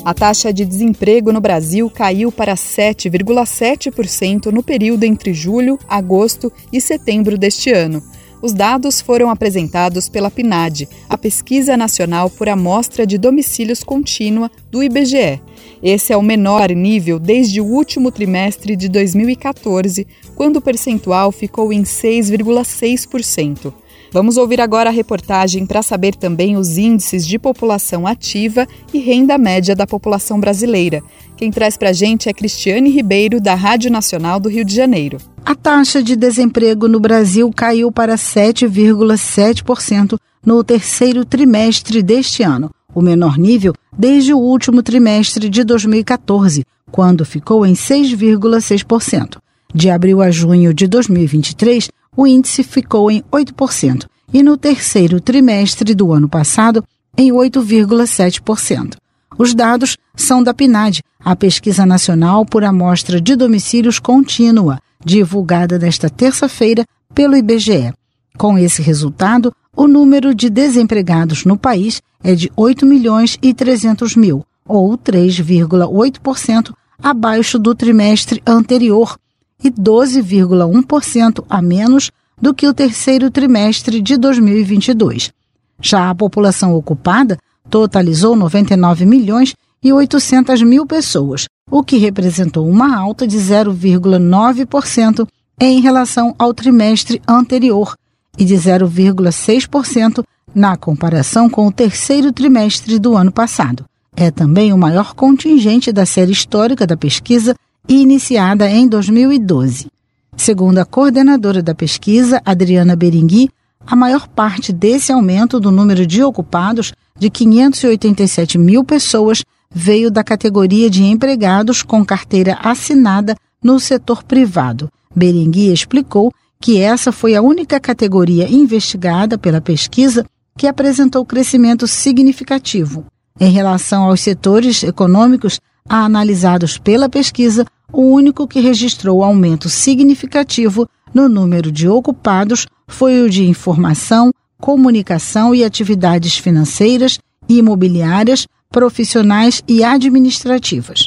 [0.04, 6.80] A taxa de desemprego no Brasil caiu para 7,7% no período entre julho, agosto e
[6.80, 8.00] setembro deste ano.
[8.46, 14.84] Os dados foram apresentados pela PNAD, a Pesquisa Nacional por Amostra de Domicílios Contínua do
[14.84, 15.42] IBGE.
[15.82, 21.72] Esse é o menor nível desde o último trimestre de 2014, quando o percentual ficou
[21.72, 23.74] em 6,6%.
[24.12, 29.36] Vamos ouvir agora a reportagem para saber também os índices de população ativa e renda
[29.36, 31.02] média da população brasileira.
[31.36, 35.18] Quem traz para a gente é Cristiane Ribeiro, da Rádio Nacional do Rio de Janeiro.
[35.44, 43.02] A taxa de desemprego no Brasil caiu para 7,7% no terceiro trimestre deste ano, o
[43.02, 49.36] menor nível desde o último trimestre de 2014, quando ficou em 6,6%.
[49.74, 55.94] De abril a junho de 2023, o índice ficou em 8% e no terceiro trimestre
[55.94, 56.82] do ano passado,
[57.16, 58.96] em 8,7%.
[59.38, 66.08] Os dados são da PNAD, a Pesquisa Nacional por Amostra de Domicílios Contínua, divulgada nesta
[66.08, 66.84] terça-feira
[67.14, 67.92] pelo IBGE.
[68.38, 74.16] Com esse resultado, o número de desempregados no país é de 8 milhões e 300
[74.16, 79.18] mil, ou 3,8% abaixo do trimestre anterior
[79.62, 82.10] e 12,1% a menos
[82.40, 85.32] do que o terceiro trimestre de 2022.
[85.80, 87.38] Já a população ocupada
[87.70, 95.26] totalizou 99 milhões e 800 mil pessoas, o que representou uma alta de 0,9%
[95.60, 97.94] em relação ao trimestre anterior
[98.38, 103.84] e de 0,6% na comparação com o terceiro trimestre do ano passado.
[104.16, 107.54] É também o maior contingente da série histórica da pesquisa
[107.88, 109.88] iniciada em 2012.
[110.36, 113.50] Segundo a coordenadora da pesquisa, Adriana Berengui,
[113.86, 120.22] a maior parte desse aumento do número de ocupados, de 587 mil pessoas, veio da
[120.22, 124.90] categoria de empregados com carteira assinada no setor privado.
[125.14, 130.24] Berengui explicou que essa foi a única categoria investigada pela pesquisa
[130.56, 133.04] que apresentou crescimento significativo.
[133.38, 141.28] Em relação aos setores econômicos analisados pela pesquisa, o único que registrou aumento significativo no
[141.28, 151.06] número de ocupados foi o de informação, comunicação e atividades financeiras, imobiliárias, profissionais e administrativas.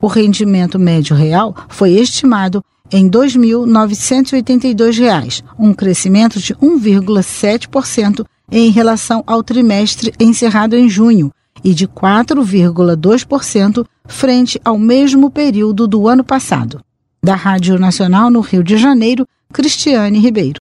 [0.00, 9.22] O rendimento médio real foi estimado em R$ 2.982, um crescimento de 1,7% em relação
[9.26, 11.30] ao trimestre encerrado em junho
[11.62, 16.80] e de 4,2% frente ao mesmo período do ano passado.
[17.22, 20.58] Da Rádio Nacional no Rio de Janeiro, Cristiane Ribeiro.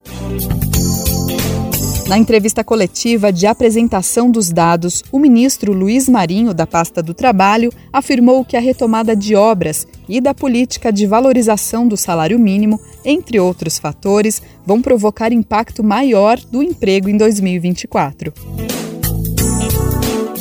[2.07, 7.69] Na entrevista coletiva de apresentação dos dados, o ministro Luiz Marinho, da pasta do Trabalho,
[7.91, 13.41] afirmou que a retomada de obras e da política de valorização do salário mínimo, entre
[13.41, 18.33] outros fatores, vão provocar impacto maior do emprego em 2024.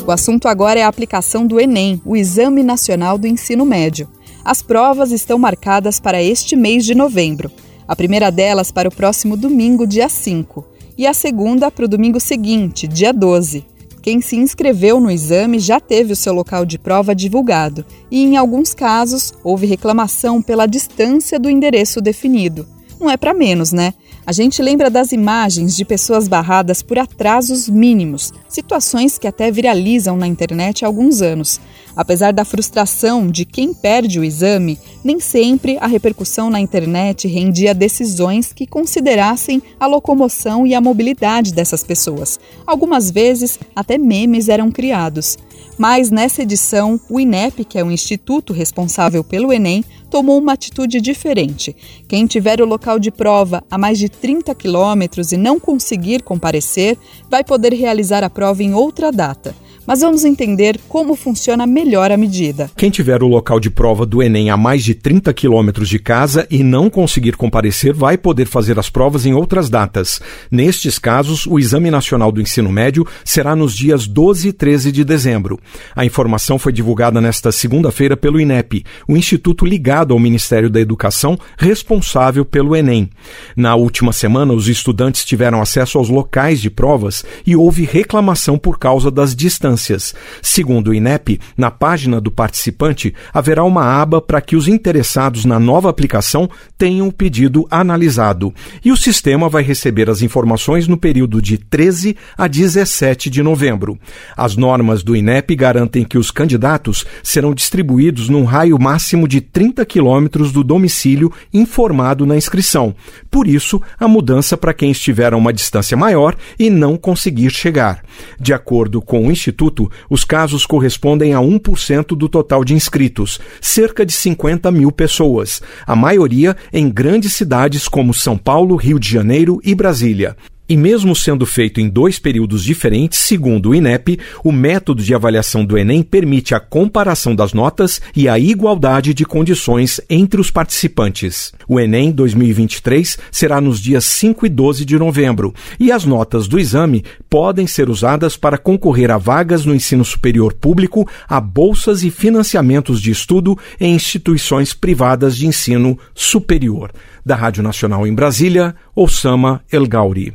[0.07, 4.09] O assunto agora é a aplicação do Enem, o Exame Nacional do Ensino Médio.
[4.45, 7.51] As provas estão marcadas para este mês de novembro.
[7.89, 12.19] A primeira delas para o próximo domingo, dia 5, e a segunda para o domingo
[12.19, 13.65] seguinte, dia 12.
[14.01, 18.37] Quem se inscreveu no exame já teve o seu local de prova divulgado e, em
[18.37, 22.67] alguns casos, houve reclamação pela distância do endereço definido.
[23.01, 23.93] Não é para menos, né?
[24.25, 30.17] A gente lembra das imagens de pessoas barradas por atrasos mínimos, situações que até viralizam
[30.17, 31.61] na internet há alguns anos.
[31.97, 37.73] Apesar da frustração de quem perde o exame, nem sempre a repercussão na internet rendia
[37.73, 42.39] decisões que considerassem a locomoção e a mobilidade dessas pessoas.
[42.67, 45.39] Algumas vezes, até memes eram criados.
[45.79, 51.01] Mas nessa edição, o INEP, que é o instituto responsável pelo Enem, tomou uma atitude
[51.01, 51.75] diferente.
[52.07, 56.99] Quem tiver o local de prova a mais de 30 quilômetros e não conseguir comparecer,
[57.31, 59.55] vai poder realizar a prova em outra data
[59.87, 62.71] mas vamos entender como funciona melhor a medida.
[62.77, 66.47] Quem tiver o local de prova do Enem a mais de 30 quilômetros de casa
[66.51, 70.21] e não conseguir comparecer vai poder fazer as provas em outras datas.
[70.51, 75.05] Nestes casos, o Exame Nacional do Ensino Médio será nos dias 12 e 13 de
[75.05, 75.61] dezembro.
[75.95, 81.39] A informação foi divulgada nesta segunda-feira pelo INEP, o instituto ligado ao Ministério da Educação
[81.57, 83.09] responsável pelo Enem.
[83.57, 88.79] Na última semana, os estudantes tiveram acesso aos locais de provas e houve reclamação por
[88.79, 90.15] causa das distâncias instâncias.
[90.43, 95.61] Segundo o INEP, na página do participante haverá uma aba para que os interessados na
[95.61, 96.49] nova aplicação
[96.79, 98.53] tenham o pedido analisado.
[98.85, 103.99] E o sistema vai receber as informações no período de 13 a 17 de novembro.
[104.37, 109.85] As normas do INEP garantem que os candidatos serão distribuídos num raio máximo de 30
[109.85, 112.95] quilômetros do domicílio informado na inscrição.
[113.31, 118.03] Por isso, a mudança para quem estiver a uma distância maior e não conseguir chegar.
[118.41, 123.41] De acordo com o Instituto Instituto, os casos correspondem a 1% do total de inscritos,
[123.61, 129.09] cerca de 50 mil pessoas, a maioria em grandes cidades como São Paulo, Rio de
[129.09, 130.37] Janeiro e Brasília.
[130.69, 135.65] E mesmo sendo feito em dois períodos diferentes, segundo o INEP, o método de avaliação
[135.65, 141.53] do Enem permite a comparação das notas e a igualdade de condições entre os participantes.
[141.69, 146.59] O Enem 2023 será nos dias 5 e 12 de novembro, e as notas do
[146.59, 152.11] exame podem ser usadas para concorrer a vagas no ensino superior público, a bolsas e
[152.11, 156.91] financiamentos de estudo em instituições privadas de ensino superior.
[157.25, 160.35] Da Rádio Nacional em Brasília, Osama El Gauri.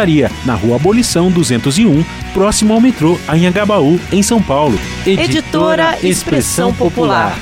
[0.45, 4.75] na Rua Abolição 201, próximo ao metrô Anhangabaú, em São Paulo.
[5.05, 7.37] Editora Expressão Popular.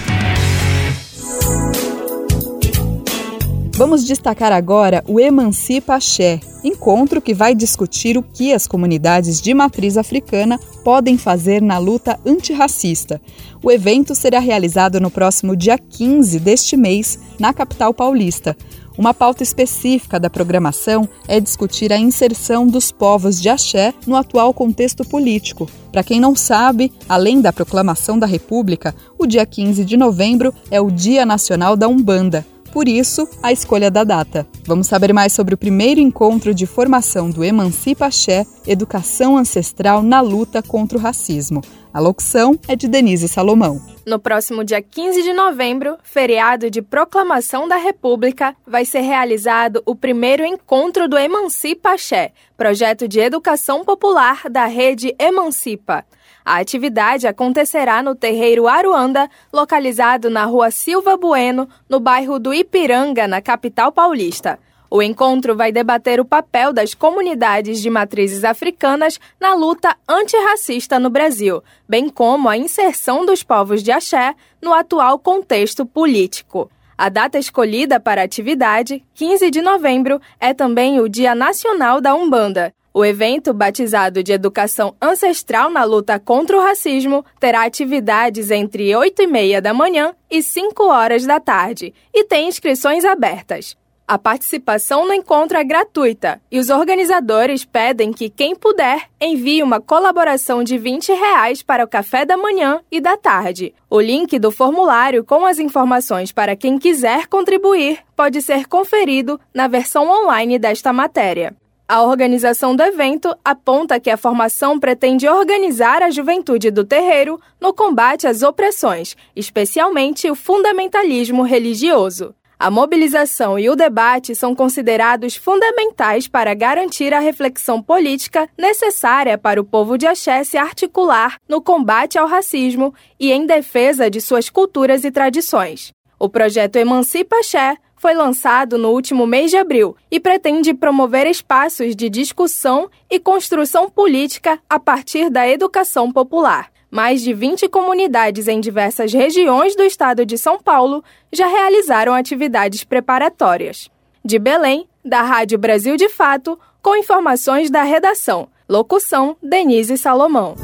[3.75, 9.53] Vamos destacar agora o Emancipa Axé, encontro que vai discutir o que as comunidades de
[9.53, 13.21] matriz africana podem fazer na luta antirracista.
[13.63, 18.57] O evento será realizado no próximo dia 15 deste mês, na capital paulista.
[18.99, 24.53] Uma pauta específica da programação é discutir a inserção dos povos de axé no atual
[24.53, 25.69] contexto político.
[25.89, 30.81] Para quem não sabe, além da proclamação da República, o dia 15 de novembro é
[30.81, 32.45] o Dia Nacional da Umbanda.
[32.73, 34.45] Por isso, a escolha da data.
[34.65, 40.19] Vamos saber mais sobre o primeiro encontro de formação do Emancipa Axé, Educação Ancestral na
[40.19, 41.61] Luta contra o Racismo.
[41.91, 43.81] A locução é de Denise Salomão.
[44.05, 49.95] No próximo dia 15 de novembro, feriado de proclamação da República, vai ser realizado o
[49.95, 56.05] primeiro encontro do Emancipa Axé, projeto de educação popular da rede Emancipa.
[56.45, 63.27] A atividade acontecerá no terreiro Aruanda, localizado na rua Silva Bueno, no bairro do Ipiranga,
[63.27, 64.59] na capital paulista.
[64.91, 71.11] O encontro vai debater o papel das comunidades de matrizes africanas na luta antirracista no
[71.11, 76.71] Brasil, bem como a inserção dos povos de axé no atual contexto político.
[76.97, 82.15] A data escolhida para a atividade, 15 de novembro, é também o Dia Nacional da
[82.15, 82.73] Umbanda.
[82.91, 89.21] O evento, batizado de Educação Ancestral na Luta contra o Racismo, terá atividades entre 8
[89.21, 93.77] e meia da manhã e 5 horas da tarde e tem inscrições abertas.
[94.09, 99.79] A participação no encontro é gratuita e os organizadores pedem que quem puder envie uma
[99.79, 103.71] colaboração de 20 reais para o café da manhã e da tarde.
[103.87, 109.67] O link do formulário com as informações para quem quiser contribuir pode ser conferido na
[109.67, 111.55] versão online desta matéria.
[111.87, 117.75] A organização do evento aponta que a formação pretende organizar a juventude do terreiro no
[117.75, 122.33] combate às opressões, especialmente o fundamentalismo religioso.
[122.61, 129.61] A mobilização e o debate são considerados fundamentais para garantir a reflexão política necessária para
[129.61, 134.49] o povo de Axé se articular no combate ao racismo e em defesa de suas
[134.49, 135.93] culturas e tradições.
[136.19, 141.95] O projeto Emancipa Axé foi lançado no último mês de abril e pretende promover espaços
[141.95, 146.69] de discussão e construção política a partir da educação popular.
[146.91, 152.83] Mais de 20 comunidades em diversas regiões do estado de São Paulo já realizaram atividades
[152.83, 153.89] preparatórias.
[154.25, 158.47] De Belém, da Rádio Brasil de Fato, com informações da redação.
[158.67, 160.55] Locução: Denise Salomão.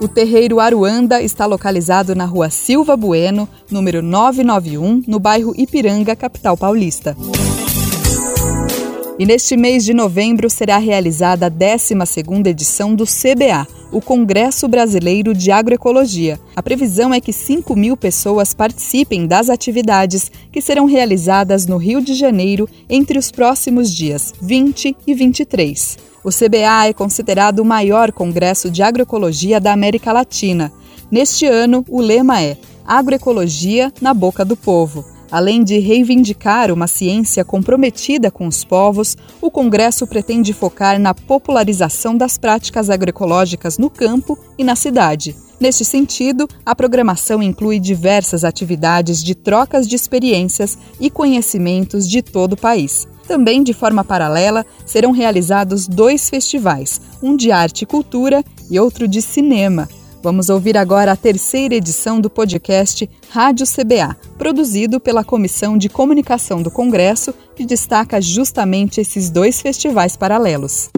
[0.00, 6.56] O terreiro Aruanda está localizado na rua Silva Bueno, número 991, no bairro Ipiranga, capital
[6.56, 7.16] paulista.
[9.16, 15.32] E neste mês de novembro será realizada a 12ª edição do CBA, o Congresso Brasileiro
[15.32, 16.40] de Agroecologia.
[16.56, 22.02] A previsão é que 5 mil pessoas participem das atividades que serão realizadas no Rio
[22.02, 25.96] de Janeiro entre os próximos dias 20 e 23.
[26.24, 30.72] O CBA é considerado o maior congresso de agroecologia da América Latina.
[31.08, 35.13] Neste ano, o lema é Agroecologia na Boca do Povo.
[35.34, 42.16] Além de reivindicar uma ciência comprometida com os povos, o Congresso pretende focar na popularização
[42.16, 45.34] das práticas agroecológicas no campo e na cidade.
[45.58, 52.52] Neste sentido, a programação inclui diversas atividades de trocas de experiências e conhecimentos de todo
[52.52, 53.08] o país.
[53.26, 59.08] Também, de forma paralela, serão realizados dois festivais, um de arte e cultura e outro
[59.08, 59.88] de cinema.
[60.24, 66.62] Vamos ouvir agora a terceira edição do podcast Rádio CBA, produzido pela Comissão de Comunicação
[66.62, 70.88] do Congresso, que destaca justamente esses dois festivais paralelos.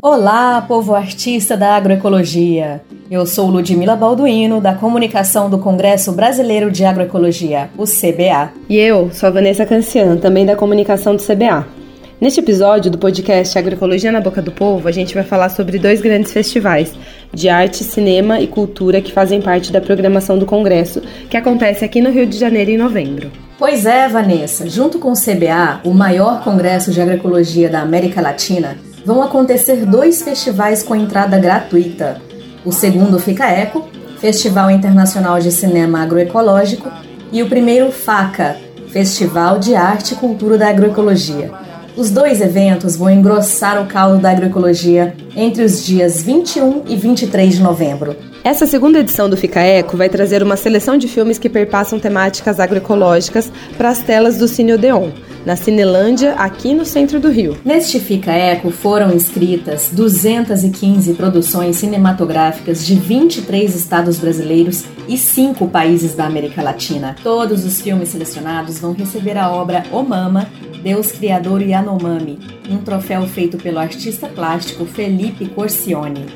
[0.00, 2.84] Olá, povo artista da agroecologia!
[3.10, 8.52] Eu sou Ludmila Balduino, da Comunicação do Congresso Brasileiro de Agroecologia, o CBA.
[8.68, 11.83] E eu sou a Vanessa Cancian, também da Comunicação do CBA.
[12.24, 16.00] Neste episódio do podcast Agroecologia na Boca do Povo, a gente vai falar sobre dois
[16.00, 16.90] grandes festivais
[17.34, 22.00] de arte, cinema e cultura que fazem parte da programação do Congresso, que acontece aqui
[22.00, 23.30] no Rio de Janeiro em novembro.
[23.58, 24.66] Pois é, Vanessa.
[24.70, 30.22] Junto com o CBA, o maior congresso de agroecologia da América Latina, vão acontecer dois
[30.22, 32.22] festivais com entrada gratuita.
[32.64, 36.90] O segundo fica Eco, Festival Internacional de Cinema Agroecológico,
[37.30, 38.56] e o primeiro FACA,
[38.88, 41.63] Festival de Arte e Cultura da Agroecologia.
[41.96, 47.54] Os dois eventos vão engrossar o caldo da agroecologia entre os dias 21 e 23
[47.54, 48.16] de novembro.
[48.42, 52.58] Essa segunda edição do Fica Eco vai trazer uma seleção de filmes que perpassam temáticas
[52.58, 55.10] agroecológicas para as telas do Cine Odeon,
[55.46, 57.56] na Cinelândia, aqui no centro do Rio.
[57.64, 66.14] Neste Fica Eco foram inscritas 215 produções cinematográficas de 23 estados brasileiros e 5 países
[66.14, 67.14] da América Latina.
[67.22, 70.48] Todos os filmes selecionados vão receber a obra O Mama,
[70.84, 76.26] Deus Criador Yanomami, um troféu feito pelo artista plástico Felipe Corcione.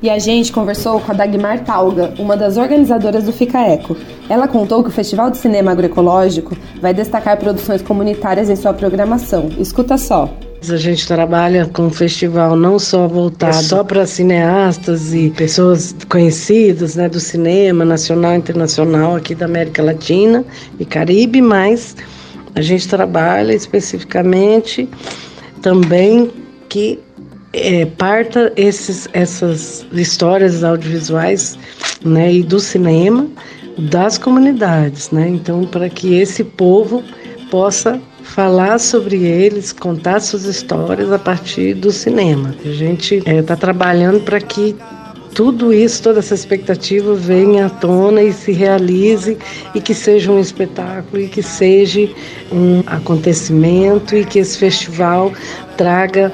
[0.00, 3.94] E a gente conversou com a Dagmar Talga, uma das organizadoras do Fica Eco.
[4.26, 9.50] Ela contou que o Festival de Cinema Agroecológico vai destacar produções comunitárias em sua programação.
[9.58, 10.32] Escuta só.
[10.66, 15.94] A gente trabalha com um festival não só voltado é só para cineastas e pessoas
[16.08, 20.44] conhecidas né, do cinema nacional e internacional aqui da América Latina
[20.80, 21.94] e Caribe, mas
[22.58, 24.88] a gente trabalha especificamente
[25.62, 26.30] também
[26.68, 26.98] que
[27.52, 31.56] é, parta esses, essas histórias audiovisuais
[32.04, 33.28] né, e do cinema
[33.78, 35.10] das comunidades.
[35.12, 35.28] Né?
[35.28, 37.02] Então, para que esse povo
[37.48, 42.54] possa falar sobre eles, contar suas histórias a partir do cinema.
[42.64, 44.76] A gente está é, tá trabalhando para que
[45.34, 49.38] tudo isso, toda essa expectativa venha à tona e se realize
[49.74, 52.08] e que seja um espetáculo e que seja
[52.50, 55.32] um acontecimento e que esse festival
[55.76, 56.32] traga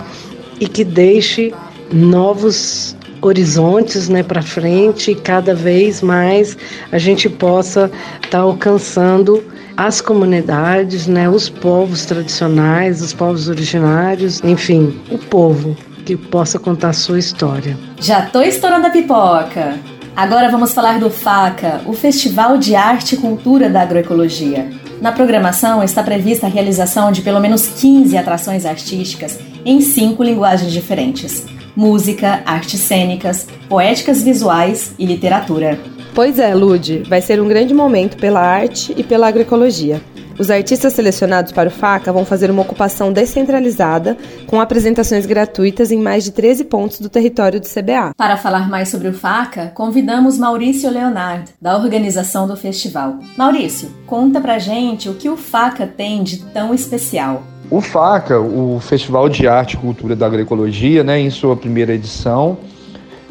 [0.61, 1.53] e que deixe
[1.92, 6.57] novos horizontes né, para frente e cada vez mais
[6.92, 9.42] a gente possa estar tá alcançando
[9.76, 16.91] as comunidades, né, os povos tradicionais, os povos originários, enfim, o povo que possa contar
[16.91, 17.77] a sua história.
[18.01, 19.79] Já tô estourando a pipoca.
[20.15, 24.71] Agora vamos falar do FACA, o Festival de Arte e Cultura da Agroecologia.
[25.01, 30.73] Na programação está prevista a realização de pelo menos 15 atrações artísticas em cinco linguagens
[30.73, 31.45] diferentes:
[31.75, 35.79] música, artes cênicas, poéticas visuais e literatura.
[36.15, 40.01] Pois é, Lude, vai ser um grande momento pela arte e pela agroecologia.
[40.37, 44.16] Os artistas selecionados para o FACA vão fazer uma ocupação descentralizada,
[44.49, 48.12] com apresentações gratuitas em mais de 13 pontos do território do CBA.
[48.16, 53.20] Para falar mais sobre o FACA, convidamos Maurício Leonard, da organização do festival.
[53.37, 57.45] Maurício, conta pra gente o que o FACA tem de tão especial.
[57.70, 62.59] O FACA, o Festival de Arte e Cultura da Agroecologia, né, em sua primeira edição,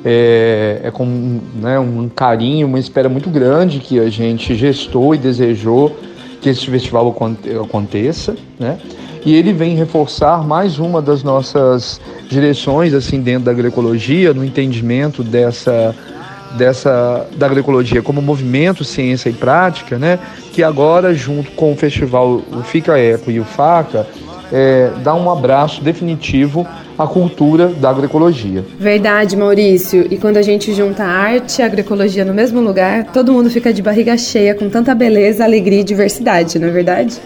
[0.05, 5.17] é, é com né, um carinho, uma espera muito grande que a gente gestou e
[5.17, 5.95] desejou
[6.43, 7.15] que esse festival
[7.63, 8.77] aconteça, né?
[9.25, 15.23] E ele vem reforçar mais uma das nossas direções assim dentro da agroecologia, no entendimento
[15.23, 15.95] dessa
[16.57, 20.19] dessa da agroecologia como movimento ciência e prática, né?
[20.51, 24.05] Que agora junto com o festival Fica Eco e o Faca
[24.53, 26.65] é, dá um abraço definitivo
[26.97, 28.63] à cultura da agroecologia.
[28.77, 30.05] Verdade, Maurício.
[30.11, 33.81] E quando a gente junta arte e agroecologia no mesmo lugar, todo mundo fica de
[33.81, 37.19] barriga cheia com tanta beleza, alegria e diversidade, não é verdade?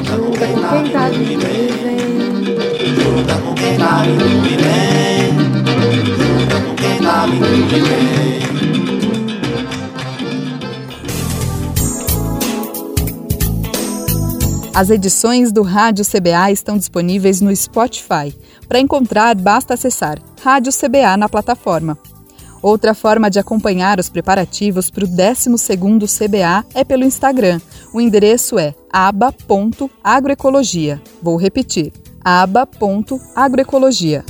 [0.09, 1.74] Junta com quem tá com
[3.65, 4.03] quem tá
[6.53, 8.05] com quem tá vindo
[14.73, 18.35] As edições do Rádio CBA estão disponíveis no Spotify.
[18.67, 21.97] Para encontrar, basta acessar Rádio CBA na plataforma.
[22.61, 27.61] Outra forma de acompanhar os preparativos para o 12º CBA é pelo Instagram.
[27.93, 31.01] O endereço é aba.agroecologia.
[31.21, 31.93] Vou repetir,
[32.25, 34.25] aba.agroecologia.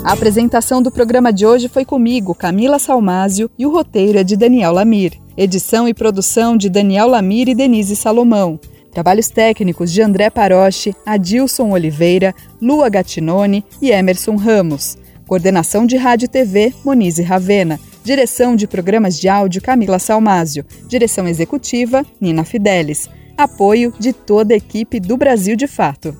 [0.03, 4.35] A apresentação do programa de hoje foi comigo, Camila Salmásio, e o roteiro é de
[4.35, 5.13] Daniel Lamir.
[5.37, 8.59] Edição e produção de Daniel Lamir e Denise Salomão.
[8.93, 14.97] Trabalhos técnicos de André Paroche, Adilson Oliveira, Lua Gatinone e Emerson Ramos.
[15.27, 17.79] Coordenação de Rádio e TV, Monize Ravena.
[18.03, 20.63] Direção de programas de áudio, Camila Salmásio.
[20.87, 23.09] Direção executiva, Nina Fidelis.
[23.35, 26.15] Apoio de toda a equipe do Brasil de Fato.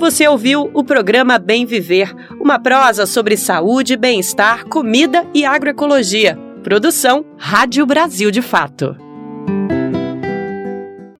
[0.00, 6.36] Você ouviu o programa Bem Viver, uma prosa sobre saúde, bem-estar, comida e agroecologia.
[6.64, 9.01] Produção Rádio Brasil de Fato.
[9.46, 10.01] Thank you.